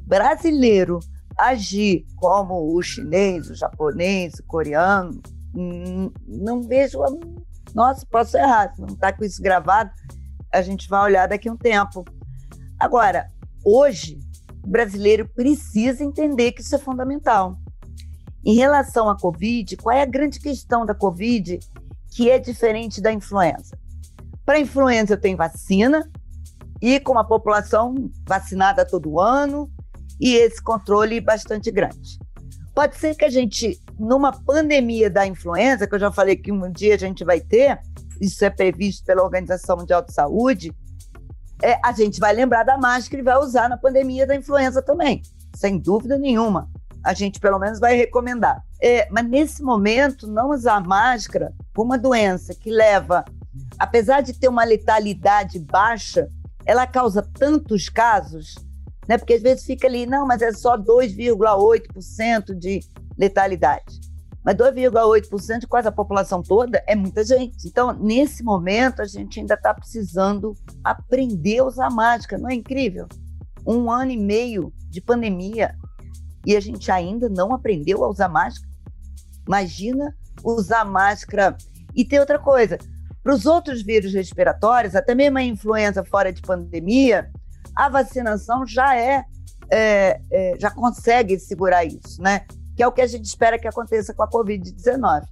brasileiro 0.00 0.98
agir 1.36 2.06
como 2.16 2.74
o 2.74 2.82
chinês, 2.82 3.50
o 3.50 3.54
japonês, 3.54 4.38
o 4.38 4.44
coreano, 4.46 5.20
hum, 5.54 6.10
não 6.26 6.62
vejo. 6.62 7.00
Nossa, 7.74 8.06
posso 8.10 8.38
errar, 8.38 8.74
se 8.74 8.80
não 8.80 8.94
está 8.94 9.12
com 9.12 9.22
isso 9.22 9.42
gravado, 9.42 9.90
a 10.50 10.62
gente 10.62 10.88
vai 10.88 11.02
olhar 11.02 11.28
daqui 11.28 11.50
a 11.50 11.52
um 11.52 11.56
tempo. 11.58 12.02
Agora, 12.80 13.26
hoje, 13.62 14.18
o 14.66 14.70
brasileiro 14.70 15.28
precisa 15.28 16.02
entender 16.02 16.50
que 16.50 16.60
isso 16.60 16.74
é 16.74 16.78
fundamental. 16.78 17.56
Em 18.44 18.56
relação 18.56 19.08
à 19.08 19.16
Covid, 19.16 19.76
qual 19.76 19.96
é 19.96 20.02
a 20.02 20.06
grande 20.06 20.40
questão 20.40 20.84
da 20.84 20.92
Covid 20.92 21.60
que 22.10 22.28
é 22.28 22.38
diferente 22.38 23.00
da 23.00 23.12
influenza? 23.12 23.78
Para 24.44 24.56
a 24.56 24.60
influenza, 24.60 25.16
tem 25.16 25.36
vacina 25.36 26.10
e 26.82 26.98
com 26.98 27.16
a 27.16 27.24
população 27.24 27.94
vacinada 28.26 28.84
todo 28.84 29.20
ano 29.20 29.70
e 30.20 30.34
esse 30.34 30.60
controle 30.60 31.20
bastante 31.20 31.70
grande. 31.70 32.18
Pode 32.74 32.96
ser 32.96 33.14
que 33.14 33.24
a 33.24 33.30
gente, 33.30 33.80
numa 33.98 34.32
pandemia 34.32 35.08
da 35.08 35.24
influenza, 35.26 35.86
que 35.86 35.94
eu 35.94 36.00
já 36.00 36.10
falei 36.10 36.36
que 36.36 36.50
um 36.50 36.70
dia 36.70 36.96
a 36.96 36.98
gente 36.98 37.24
vai 37.24 37.40
ter, 37.40 37.80
isso 38.20 38.44
é 38.44 38.50
previsto 38.50 39.04
pela 39.04 39.22
Organização 39.22 39.76
Mundial 39.76 40.02
de 40.02 40.12
Saúde, 40.12 40.72
é, 41.62 41.78
a 41.84 41.92
gente 41.92 42.20
vai 42.20 42.32
lembrar 42.32 42.64
da 42.64 42.76
máscara 42.76 43.20
e 43.20 43.24
vai 43.24 43.38
usar 43.38 43.68
na 43.68 43.76
pandemia 43.76 44.26
da 44.26 44.34
influenza 44.34 44.82
também, 44.82 45.22
sem 45.54 45.78
dúvida 45.78 46.18
nenhuma. 46.18 46.68
A 47.04 47.14
gente 47.14 47.38
pelo 47.38 47.58
menos 47.58 47.78
vai 47.78 47.96
recomendar. 47.96 48.62
É, 48.82 49.08
mas 49.10 49.28
nesse 49.28 49.62
momento, 49.62 50.26
não 50.26 50.50
usar 50.50 50.80
máscara 50.80 51.52
com 51.74 51.82
uma 51.82 51.96
doença 51.96 52.54
que 52.54 52.70
leva, 52.70 53.24
apesar 53.78 54.20
de 54.20 54.32
ter 54.32 54.48
uma 54.48 54.64
letalidade 54.64 55.58
baixa, 55.58 56.28
ela 56.64 56.86
causa 56.86 57.22
tantos 57.22 57.88
casos, 57.88 58.56
né? 59.08 59.16
Porque 59.16 59.34
às 59.34 59.42
vezes 59.42 59.64
fica 59.64 59.86
ali, 59.86 60.04
não, 60.04 60.26
mas 60.26 60.42
é 60.42 60.52
só 60.52 60.76
2,8% 60.76 62.54
de 62.54 62.80
letalidade. 63.16 64.00
Mas 64.46 64.54
2,8% 64.54 65.58
de 65.58 65.66
quase 65.66 65.88
a 65.88 65.92
população 65.92 66.40
toda 66.40 66.80
é 66.86 66.94
muita 66.94 67.24
gente. 67.24 67.66
Então, 67.66 67.92
nesse 67.92 68.44
momento, 68.44 69.02
a 69.02 69.04
gente 69.04 69.40
ainda 69.40 69.54
está 69.54 69.74
precisando 69.74 70.54
aprender 70.84 71.58
a 71.58 71.64
usar 71.64 71.90
máscara. 71.90 72.40
Não 72.40 72.48
é 72.48 72.54
incrível? 72.54 73.08
Um 73.66 73.90
ano 73.90 74.12
e 74.12 74.16
meio 74.16 74.72
de 74.88 75.00
pandemia 75.00 75.74
e 76.46 76.56
a 76.56 76.60
gente 76.60 76.92
ainda 76.92 77.28
não 77.28 77.52
aprendeu 77.52 78.04
a 78.04 78.08
usar 78.08 78.28
máscara. 78.28 78.70
Imagina 79.48 80.14
usar 80.44 80.84
máscara. 80.84 81.56
E 81.92 82.04
tem 82.04 82.20
outra 82.20 82.38
coisa: 82.38 82.78
para 83.24 83.34
os 83.34 83.46
outros 83.46 83.82
vírus 83.82 84.14
respiratórios, 84.14 84.94
até 84.94 85.12
mesmo 85.12 85.38
a 85.38 85.42
influenza 85.42 86.04
fora 86.04 86.32
de 86.32 86.40
pandemia, 86.40 87.28
a 87.74 87.88
vacinação 87.88 88.64
já 88.64 88.94
é, 88.94 89.24
é, 89.72 90.20
é 90.30 90.54
já 90.56 90.70
consegue 90.70 91.36
segurar 91.36 91.84
isso, 91.84 92.22
né? 92.22 92.46
Que 92.76 92.82
é 92.82 92.86
o 92.86 92.92
que 92.92 93.00
a 93.00 93.06
gente 93.06 93.24
espera 93.24 93.58
que 93.58 93.66
aconteça 93.66 94.12
com 94.12 94.22
a 94.22 94.30
Covid-19. 94.30 95.22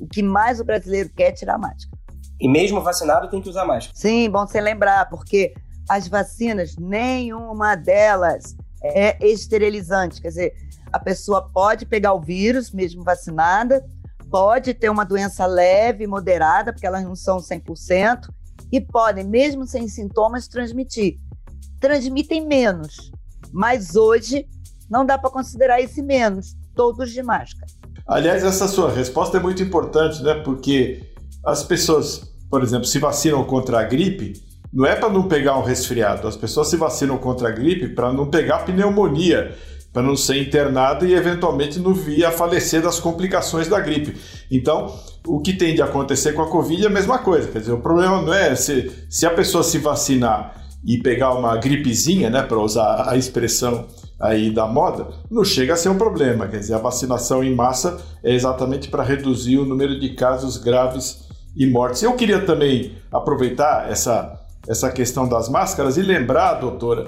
O 0.00 0.08
que 0.08 0.22
mais 0.22 0.58
o 0.58 0.64
brasileiro 0.64 1.10
quer 1.10 1.28
é 1.28 1.32
tirar 1.32 1.56
a 1.56 1.58
máscara. 1.58 1.96
E 2.40 2.48
mesmo 2.48 2.80
vacinado 2.80 3.28
tem 3.28 3.42
que 3.42 3.48
usar 3.48 3.66
máscara. 3.66 3.96
Sim, 3.96 4.28
bom 4.30 4.46
você 4.46 4.60
lembrar, 4.60 5.08
porque 5.10 5.52
as 5.88 6.08
vacinas, 6.08 6.76
nenhuma 6.76 7.76
delas 7.76 8.56
é 8.82 9.16
esterilizante. 9.24 10.20
Quer 10.20 10.28
dizer, 10.28 10.54
a 10.90 10.98
pessoa 10.98 11.50
pode 11.52 11.84
pegar 11.84 12.14
o 12.14 12.20
vírus, 12.20 12.72
mesmo 12.72 13.04
vacinada, 13.04 13.84
pode 14.30 14.72
ter 14.72 14.88
uma 14.88 15.04
doença 15.04 15.44
leve, 15.44 16.06
moderada, 16.06 16.72
porque 16.72 16.86
elas 16.86 17.04
não 17.04 17.14
são 17.14 17.36
100%, 17.36 18.28
e 18.72 18.80
podem, 18.80 19.24
mesmo 19.24 19.66
sem 19.66 19.86
sintomas, 19.88 20.48
transmitir. 20.48 21.18
Transmitem 21.80 22.46
menos, 22.46 23.12
mas 23.52 23.94
hoje 23.94 24.48
não 24.88 25.04
dá 25.04 25.18
para 25.18 25.30
considerar 25.30 25.80
esse 25.80 26.02
menos 26.02 26.56
todos 26.74 27.10
de 27.10 27.22
máscara. 27.22 27.66
Aliás, 28.06 28.44
essa 28.44 28.68
sua 28.68 28.90
resposta 28.90 29.38
é 29.38 29.40
muito 29.40 29.62
importante, 29.62 30.22
né? 30.22 30.34
Porque 30.34 31.02
as 31.44 31.62
pessoas, 31.62 32.22
por 32.50 32.62
exemplo, 32.62 32.84
se 32.84 32.98
vacinam 32.98 33.44
contra 33.44 33.80
a 33.80 33.84
gripe, 33.84 34.34
não 34.72 34.84
é 34.84 34.96
para 34.96 35.08
não 35.08 35.28
pegar 35.28 35.56
um 35.58 35.62
resfriado. 35.62 36.26
As 36.26 36.36
pessoas 36.36 36.68
se 36.68 36.76
vacinam 36.76 37.16
contra 37.16 37.48
a 37.48 37.50
gripe 37.50 37.88
para 37.88 38.12
não 38.12 38.28
pegar 38.28 38.64
pneumonia, 38.64 39.54
para 39.92 40.02
não 40.02 40.16
ser 40.16 40.42
internado 40.42 41.06
e 41.06 41.14
eventualmente 41.14 41.78
não 41.78 41.94
vir 41.94 42.24
a 42.24 42.32
falecer 42.32 42.82
das 42.82 42.98
complicações 42.98 43.68
da 43.68 43.78
gripe. 43.78 44.16
Então, 44.50 44.92
o 45.26 45.40
que 45.40 45.52
tem 45.52 45.74
de 45.74 45.80
acontecer 45.80 46.32
com 46.32 46.42
a 46.42 46.50
Covid 46.50 46.82
é 46.82 46.86
a 46.88 46.90
mesma 46.90 47.18
coisa. 47.18 47.48
Quer 47.48 47.60
dizer, 47.60 47.72
o 47.72 47.80
problema 47.80 48.20
não 48.20 48.34
é 48.34 48.56
se, 48.56 48.90
se 49.08 49.24
a 49.24 49.30
pessoa 49.30 49.62
se 49.62 49.78
vacinar 49.78 50.60
e 50.84 50.98
pegar 50.98 51.32
uma 51.32 51.56
gripezinha, 51.56 52.28
né, 52.28 52.42
para 52.42 52.58
usar 52.58 53.08
a 53.08 53.16
expressão 53.16 53.86
aí 54.20 54.50
da 54.50 54.66
moda, 54.66 55.08
não 55.30 55.44
chega 55.44 55.74
a 55.74 55.76
ser 55.76 55.88
um 55.88 55.98
problema. 55.98 56.48
Quer 56.48 56.58
dizer, 56.58 56.74
a 56.74 56.78
vacinação 56.78 57.42
em 57.42 57.54
massa 57.54 57.98
é 58.22 58.32
exatamente 58.34 58.88
para 58.88 59.02
reduzir 59.02 59.58
o 59.58 59.64
número 59.64 59.98
de 59.98 60.10
casos 60.10 60.56
graves 60.56 61.24
e 61.56 61.66
mortes. 61.66 62.02
Eu 62.02 62.14
queria 62.14 62.44
também 62.44 62.96
aproveitar 63.10 63.90
essa, 63.90 64.40
essa 64.68 64.90
questão 64.90 65.28
das 65.28 65.48
máscaras 65.48 65.96
e 65.96 66.02
lembrar, 66.02 66.54
doutora, 66.54 67.06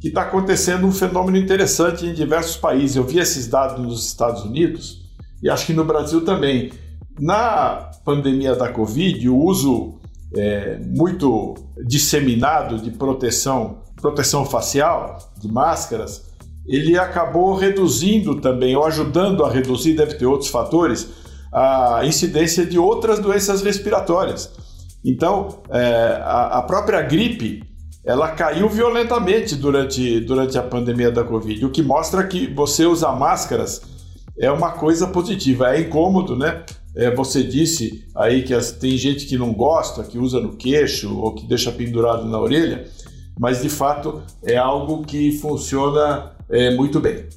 que 0.00 0.08
está 0.08 0.22
acontecendo 0.22 0.86
um 0.86 0.92
fenômeno 0.92 1.36
interessante 1.36 2.06
em 2.06 2.12
diversos 2.12 2.56
países. 2.56 2.96
Eu 2.96 3.04
vi 3.04 3.18
esses 3.18 3.46
dados 3.46 3.80
nos 3.80 4.06
Estados 4.06 4.42
Unidos 4.42 5.02
e 5.42 5.48
acho 5.48 5.66
que 5.66 5.72
no 5.72 5.84
Brasil 5.84 6.24
também. 6.24 6.72
Na 7.20 7.90
pandemia 8.04 8.56
da 8.56 8.70
Covid, 8.70 9.28
o 9.28 9.36
uso 9.36 10.00
é, 10.34 10.78
muito 10.78 11.54
disseminado 11.86 12.78
de 12.78 12.90
proteção, 12.90 13.82
proteção 14.00 14.46
facial, 14.46 15.18
de 15.38 15.46
máscaras, 15.46 16.31
ele 16.66 16.98
acabou 16.98 17.54
reduzindo 17.54 18.40
também, 18.40 18.76
ou 18.76 18.84
ajudando 18.84 19.44
a 19.44 19.50
reduzir, 19.50 19.94
deve 19.94 20.14
ter 20.14 20.26
outros 20.26 20.50
fatores, 20.50 21.08
a 21.52 22.00
incidência 22.04 22.64
de 22.64 22.78
outras 22.78 23.18
doenças 23.18 23.62
respiratórias. 23.62 24.52
Então, 25.04 25.60
é, 25.70 26.20
a, 26.22 26.58
a 26.58 26.62
própria 26.62 27.02
gripe 27.02 27.62
ela 28.04 28.30
caiu 28.30 28.68
violentamente 28.68 29.54
durante, 29.54 30.20
durante 30.20 30.58
a 30.58 30.62
pandemia 30.62 31.10
da 31.10 31.22
Covid, 31.22 31.64
o 31.64 31.70
que 31.70 31.82
mostra 31.82 32.26
que 32.26 32.52
você 32.52 32.84
usar 32.84 33.12
máscaras 33.12 33.80
é 34.38 34.50
uma 34.50 34.72
coisa 34.72 35.06
positiva. 35.06 35.74
É 35.74 35.80
incômodo, 35.80 36.36
né? 36.36 36.64
É, 36.96 37.14
você 37.14 37.42
disse 37.42 38.04
aí 38.14 38.42
que 38.42 38.52
as, 38.52 38.72
tem 38.72 38.96
gente 38.96 39.26
que 39.26 39.38
não 39.38 39.52
gosta, 39.52 40.02
que 40.02 40.18
usa 40.18 40.40
no 40.40 40.56
queixo 40.56 41.16
ou 41.16 41.34
que 41.34 41.46
deixa 41.46 41.70
pendurado 41.70 42.26
na 42.26 42.38
orelha, 42.38 42.86
mas 43.38 43.62
de 43.62 43.68
fato 43.68 44.20
é 44.42 44.56
algo 44.56 45.02
que 45.04 45.32
funciona 45.38 46.32
é, 46.52 46.70
muito 46.74 47.00
bem. 47.00 47.28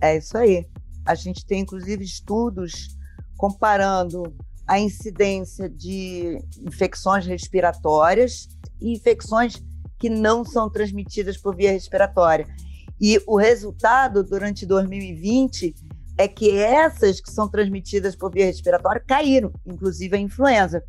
É 0.00 0.16
isso 0.16 0.38
aí. 0.38 0.66
A 1.04 1.14
gente 1.14 1.44
tem 1.44 1.60
inclusive 1.60 2.04
estudos 2.04 2.96
comparando 3.36 4.34
a 4.66 4.78
incidência 4.80 5.68
de 5.68 6.38
infecções 6.60 7.26
respiratórias 7.26 8.48
e 8.80 8.92
infecções 8.92 9.62
que 9.98 10.10
não 10.10 10.44
são 10.44 10.70
transmitidas 10.70 11.36
por 11.36 11.54
via 11.54 11.72
respiratória. 11.72 12.46
E 13.00 13.20
o 13.26 13.36
resultado 13.36 14.24
durante 14.24 14.66
2020 14.66 15.74
é 16.18 16.26
que 16.26 16.50
essas 16.58 17.20
que 17.20 17.30
são 17.30 17.48
transmitidas 17.48 18.16
por 18.16 18.32
via 18.32 18.46
respiratória 18.46 19.02
caíram, 19.06 19.52
inclusive 19.66 20.16
a 20.16 20.20
influenza. 20.20 20.82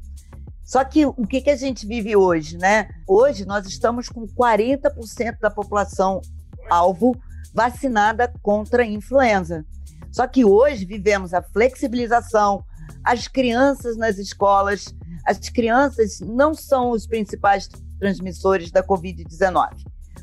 Só 0.64 0.84
que 0.84 1.06
o 1.06 1.26
que, 1.26 1.42
que 1.42 1.50
a 1.50 1.56
gente 1.56 1.86
vive 1.86 2.16
hoje, 2.16 2.58
né? 2.58 2.90
Hoje 3.08 3.46
nós 3.46 3.66
estamos 3.66 4.10
com 4.10 4.28
40% 4.28 5.40
da 5.40 5.50
população 5.50 6.22
alvo 6.70 7.16
vacinada 7.58 8.32
contra 8.44 8.84
a 8.84 8.86
influenza. 8.86 9.66
Só 10.12 10.28
que 10.28 10.46
hoje 10.46 10.86
vivemos 10.86 11.34
a 11.34 11.42
flexibilização, 11.42 12.64
as 13.04 13.28
crianças 13.28 13.98
nas 13.98 14.20
escolas, 14.20 14.94
as 15.26 15.50
crianças 15.50 16.20
não 16.20 16.54
são 16.54 16.92
os 16.92 17.08
principais 17.08 17.68
transmissores 18.00 18.70
da 18.70 18.84
Covid-19, 18.84 19.72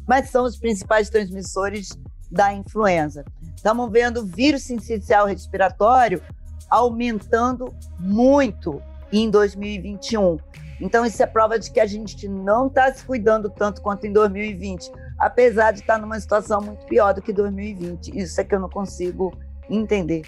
mas 0.07 0.31
são 0.31 0.45
os 0.45 0.57
principais 0.57 1.11
transmissores 1.11 1.89
da 2.31 2.55
influenza. 2.55 3.25
Estamos 3.57 3.91
vendo 3.91 4.21
o 4.21 4.27
vírus 4.27 4.63
sincicial 4.63 5.27
respiratório 5.27 6.23
aumentando 6.71 7.75
muito 7.99 8.81
em 9.11 9.29
2021. 9.29 10.39
Então, 10.81 11.05
isso 11.05 11.21
é 11.21 11.27
prova 11.27 11.59
de 11.59 11.71
que 11.73 11.81
a 11.81 11.87
gente 11.87 12.29
não 12.29 12.69
está 12.69 12.93
se 12.95 13.05
cuidando 13.05 13.51
tanto 13.51 13.83
quanto 13.83 14.07
em 14.07 14.13
2020, 14.13 14.91
apesar 15.19 15.73
de 15.73 15.81
estar 15.81 15.99
numa 15.99 16.19
situação 16.19 16.61
muito 16.61 16.85
pior 16.87 17.15
do 17.15 17.23
que 17.23 17.33
2020. 17.33 18.17
Isso 18.19 18.41
é 18.41 18.45
que 18.45 18.55
eu 18.55 18.61
não 18.61 18.69
consigo 18.69 19.37
entender. 19.69 20.23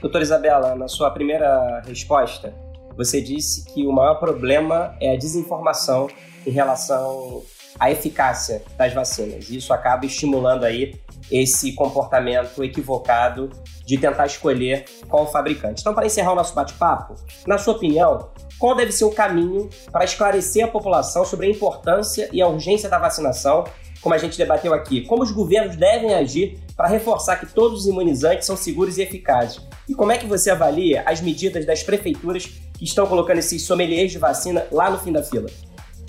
Doutora 0.00 0.24
Isabela, 0.24 0.74
na 0.74 0.88
sua 0.88 1.10
primeira 1.10 1.80
resposta, 1.86 2.52
você 2.96 3.20
disse 3.20 3.64
que 3.66 3.86
o 3.86 3.92
maior 3.92 4.16
problema 4.16 4.96
é 5.00 5.14
a 5.14 5.16
desinformação 5.16 6.08
em 6.46 6.50
relação 6.50 7.42
à 7.78 7.90
eficácia 7.90 8.62
das 8.76 8.92
vacinas. 8.92 9.48
Isso 9.48 9.72
acaba 9.72 10.04
estimulando 10.04 10.64
aí 10.64 11.00
esse 11.30 11.72
comportamento 11.74 12.62
equivocado 12.62 13.48
de 13.86 13.96
tentar 13.96 14.26
escolher 14.26 14.84
qual 15.08 15.30
fabricante. 15.30 15.80
Então, 15.80 15.94
para 15.94 16.06
encerrar 16.06 16.32
o 16.32 16.34
nosso 16.34 16.54
bate-papo, 16.54 17.14
na 17.46 17.58
sua 17.58 17.74
opinião, 17.74 18.30
qual 18.58 18.76
deve 18.76 18.92
ser 18.92 19.04
o 19.04 19.10
caminho 19.10 19.68
para 19.90 20.04
esclarecer 20.04 20.64
a 20.64 20.68
população 20.68 21.24
sobre 21.24 21.46
a 21.46 21.50
importância 21.50 22.28
e 22.32 22.40
a 22.42 22.46
urgência 22.46 22.88
da 22.88 22.98
vacinação, 22.98 23.64
como 24.02 24.14
a 24.14 24.18
gente 24.18 24.36
debateu 24.36 24.74
aqui? 24.74 25.02
Como 25.02 25.22
os 25.22 25.30
governos 25.30 25.76
devem 25.76 26.12
agir 26.12 26.58
para 26.76 26.88
reforçar 26.88 27.36
que 27.36 27.46
todos 27.46 27.80
os 27.80 27.86
imunizantes 27.86 28.46
são 28.46 28.56
seguros 28.56 28.98
e 28.98 29.02
eficazes? 29.02 29.60
E 29.88 29.94
como 29.94 30.10
é 30.10 30.18
que 30.18 30.26
você 30.26 30.50
avalia 30.50 31.02
as 31.06 31.20
medidas 31.20 31.64
das 31.64 31.82
prefeituras 31.82 32.46
que 32.76 32.84
estão 32.84 33.06
colocando 33.06 33.38
esses 33.38 33.62
sommeliers 33.62 34.10
de 34.10 34.18
vacina 34.18 34.66
lá 34.72 34.90
no 34.90 34.98
fim 34.98 35.12
da 35.12 35.22
fila? 35.22 35.48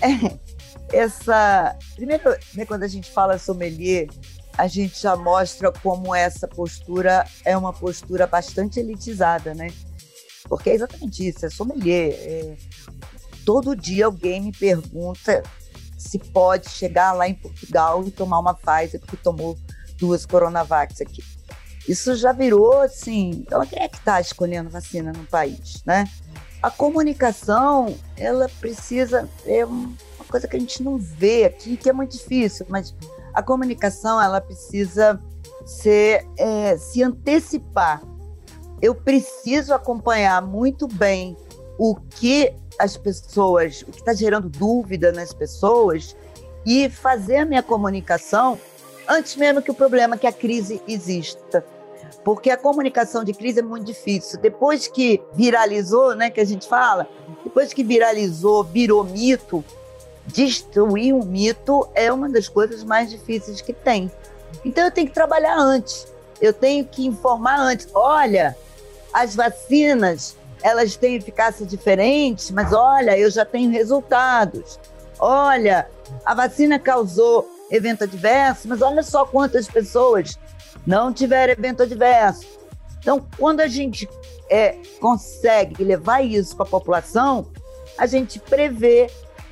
É, 0.02 0.38
essa. 0.92 1.78
Primeiro, 1.96 2.36
né, 2.56 2.66
quando 2.66 2.84
a 2.84 2.88
gente 2.88 3.12
fala 3.12 3.38
sommelier, 3.38 4.08
a 4.58 4.68
gente 4.68 5.00
já 5.00 5.16
mostra 5.16 5.72
como 5.72 6.14
essa 6.16 6.48
postura 6.48 7.26
é 7.46 7.56
uma 7.56 7.72
postura 7.72 8.26
bastante 8.26 8.80
elitizada, 8.80 9.54
né? 9.54 9.68
Porque 10.50 10.72
é 10.72 10.76
exatamente 10.76 11.28
isso, 11.28 11.46
é 11.46 11.50
sommelier. 11.50 12.14
É... 12.14 12.56
Todo 13.46 13.76
dia 13.76 14.06
alguém 14.06 14.42
me 14.42 14.52
pergunta 14.52 15.44
se 16.04 16.20
pode 16.20 16.70
chegar 16.70 17.14
lá 17.14 17.28
em 17.28 17.34
Portugal 17.34 18.04
e 18.06 18.12
tomar 18.12 18.40
uma 18.40 18.54
Pfizer, 18.54 19.00
porque 19.00 19.18
tomou 19.18 19.58
duas 19.98 20.26
Coronavacs 20.26 21.02
aqui. 21.02 21.24
Isso 21.88 22.16
já 22.16 22.32
virou 22.32 22.82
assim. 22.82 23.32
Então, 23.32 23.66
quem 23.66 23.82
é 23.82 23.88
que 23.88 23.98
está 23.98 24.20
escolhendo 24.22 24.70
vacina 24.70 25.12
no 25.12 25.26
país, 25.26 25.84
né? 25.86 26.06
A 26.62 26.72
comunicação, 26.72 27.96
ela 28.16 28.48
precisa. 28.60 29.30
É 29.46 29.66
uma 29.66 29.96
coisa 30.30 30.48
que 30.48 30.56
a 30.56 30.60
gente 30.60 30.82
não 30.82 30.98
vê 30.98 31.46
aqui, 31.46 31.76
que 31.76 31.90
é 31.90 31.94
muito 31.94 32.12
difícil, 32.12 32.66
mas 32.70 32.96
a 33.34 33.44
comunicação 33.44 34.22
ela 34.22 34.40
precisa 34.40 35.20
ser, 35.66 36.26
é, 36.38 36.78
se 36.78 37.04
antecipar. 37.04 38.02
Eu 38.82 38.96
preciso 38.96 39.74
acompanhar 39.74 40.42
muito 40.42 40.88
bem 40.88 41.36
o 41.78 41.96
que 41.96 42.54
as 42.80 42.98
pessoas, 42.98 43.82
o 43.82 43.92
que 43.92 44.00
está 44.00 44.14
gerando 44.14 44.50
dúvida 44.50 45.12
nas 45.12 45.34
pessoas 45.34 46.16
e 46.66 46.90
fazer 46.90 47.38
a 47.38 47.46
minha 47.46 47.64
comunicação 47.64 48.60
antes 49.08 49.36
mesmo 49.36 49.62
que 49.62 49.72
o 49.72 49.74
problema, 49.74 50.18
que 50.18 50.28
a 50.28 50.32
crise 50.32 50.82
exista. 50.88 51.66
Porque 52.24 52.50
a 52.50 52.58
comunicação 52.58 53.24
de 53.24 53.34
crise 53.34 53.60
é 53.60 53.64
muito 53.64 53.86
difícil. 53.86 54.40
Depois 54.40 54.88
que 54.88 55.22
viralizou, 55.34 56.16
né, 56.16 56.30
que 56.30 56.40
a 56.40 56.46
gente 56.46 56.68
fala, 56.68 57.08
depois 57.44 57.74
que 57.74 57.84
viralizou, 57.84 58.64
virou 58.64 59.04
mito, 59.04 59.64
destruir 60.26 61.14
um 61.14 61.24
mito 61.24 61.88
é 61.94 62.12
uma 62.12 62.30
das 62.30 62.48
coisas 62.48 62.84
mais 62.84 63.10
difíceis 63.10 63.62
que 63.62 63.74
tem. 63.74 64.10
Então 64.64 64.86
eu 64.86 64.92
tenho 64.92 65.08
que 65.08 65.14
trabalhar 65.14 65.58
antes. 65.58 66.08
Eu 66.40 66.54
tenho 66.54 66.86
que 66.86 67.06
informar 67.06 67.60
antes. 67.60 67.88
Olha, 67.94 68.56
as 69.12 69.36
vacinas, 69.36 70.36
elas 70.64 70.96
têm 70.96 71.16
eficácia 71.16 71.66
diferente, 71.66 72.54
mas 72.54 72.72
olha, 72.72 73.18
eu 73.20 73.30
já 73.30 73.44
tenho 73.44 73.70
resultados. 73.70 74.80
Olha, 75.20 75.88
a 76.26 76.34
vacina 76.34 76.80
causou 76.80 77.48
evento 77.70 78.06
adverso, 78.06 78.68
mas 78.70 78.82
olha 78.82 79.04
só 79.04 79.26
quantas 79.26 79.68
pessoas 79.68 80.40
não 80.88 81.12
tiveram 81.14 81.52
evento 81.52 81.84
adverso. 81.84 82.48
Então, 83.00 83.28
quando 83.38 83.60
a 83.60 83.68
gente 83.68 84.08
é, 84.50 84.78
consegue 85.02 85.84
levar 85.84 86.22
isso 86.22 86.56
para 86.56 86.66
a 86.66 86.70
população, 86.70 87.46
a 87.98 88.06
gente 88.06 88.40
prevê 88.40 89.10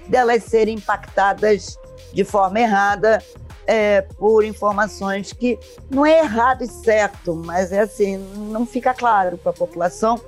delas 0.07 0.45
serem 0.45 0.75
impactadas 0.75 1.77
de 2.13 2.23
forma 2.23 2.59
errada 2.59 3.21
é, 3.67 4.01
por 4.01 4.45
informações 4.45 5.33
que 5.33 5.59
não 5.89 6.05
é 6.05 6.19
errado 6.19 6.63
e 6.63 6.67
certo, 6.67 7.35
mas 7.35 7.71
é 7.73 7.81
assim, 7.81 8.17
não 8.49 8.65
fica 8.65 8.93
claro 8.93 9.37
para 9.37 9.51
a 9.51 9.53
população 9.53 10.19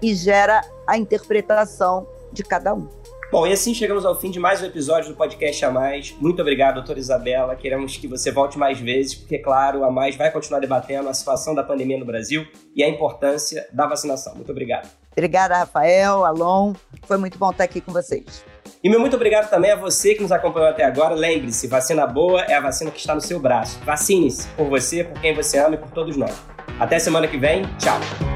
e 0.00 0.14
gera 0.14 0.60
a 0.86 0.96
interpretação 0.96 2.06
de 2.32 2.42
cada 2.42 2.74
um. 2.74 2.88
Bom, 3.30 3.44
e 3.44 3.52
assim 3.52 3.74
chegamos 3.74 4.06
ao 4.06 4.14
fim 4.18 4.30
de 4.30 4.38
mais 4.38 4.62
um 4.62 4.66
episódio 4.66 5.10
do 5.10 5.16
podcast 5.16 5.64
A 5.64 5.70
Mais. 5.70 6.14
Muito 6.20 6.40
obrigado, 6.40 6.74
doutora 6.74 6.98
Isabela. 6.98 7.56
Queremos 7.56 7.96
que 7.96 8.06
você 8.06 8.30
volte 8.30 8.56
mais 8.56 8.78
vezes, 8.78 9.16
porque, 9.16 9.38
claro, 9.38 9.84
a 9.84 9.90
Mais 9.90 10.14
vai 10.14 10.30
continuar 10.30 10.60
debatendo 10.60 11.08
a 11.08 11.14
situação 11.14 11.52
da 11.52 11.64
pandemia 11.64 11.98
no 11.98 12.04
Brasil 12.04 12.46
e 12.74 12.84
a 12.84 12.88
importância 12.88 13.66
da 13.72 13.86
vacinação. 13.86 14.34
Muito 14.36 14.52
obrigado. 14.52 14.88
Obrigada, 15.10 15.58
Rafael, 15.58 16.24
Alon. 16.24 16.72
Foi 17.02 17.16
muito 17.16 17.36
bom 17.36 17.50
estar 17.50 17.64
aqui 17.64 17.80
com 17.80 17.92
vocês. 17.92 18.44
E 18.82 18.88
meu 18.88 19.00
muito 19.00 19.16
obrigado 19.16 19.50
também 19.50 19.72
a 19.72 19.76
você 19.76 20.14
que 20.14 20.22
nos 20.22 20.30
acompanhou 20.30 20.68
até 20.68 20.84
agora. 20.84 21.14
Lembre-se, 21.14 21.66
vacina 21.66 22.06
boa 22.06 22.42
é 22.42 22.54
a 22.54 22.60
vacina 22.60 22.92
que 22.92 23.00
está 23.00 23.14
no 23.14 23.20
seu 23.20 23.40
braço. 23.40 23.80
Vacine-se 23.84 24.46
por 24.50 24.68
você, 24.68 25.02
por 25.02 25.20
quem 25.20 25.34
você 25.34 25.58
ama 25.58 25.74
e 25.74 25.78
por 25.78 25.90
todos 25.90 26.16
nós. 26.16 26.40
Até 26.78 26.98
semana 27.00 27.26
que 27.26 27.38
vem. 27.38 27.62
Tchau. 27.78 28.35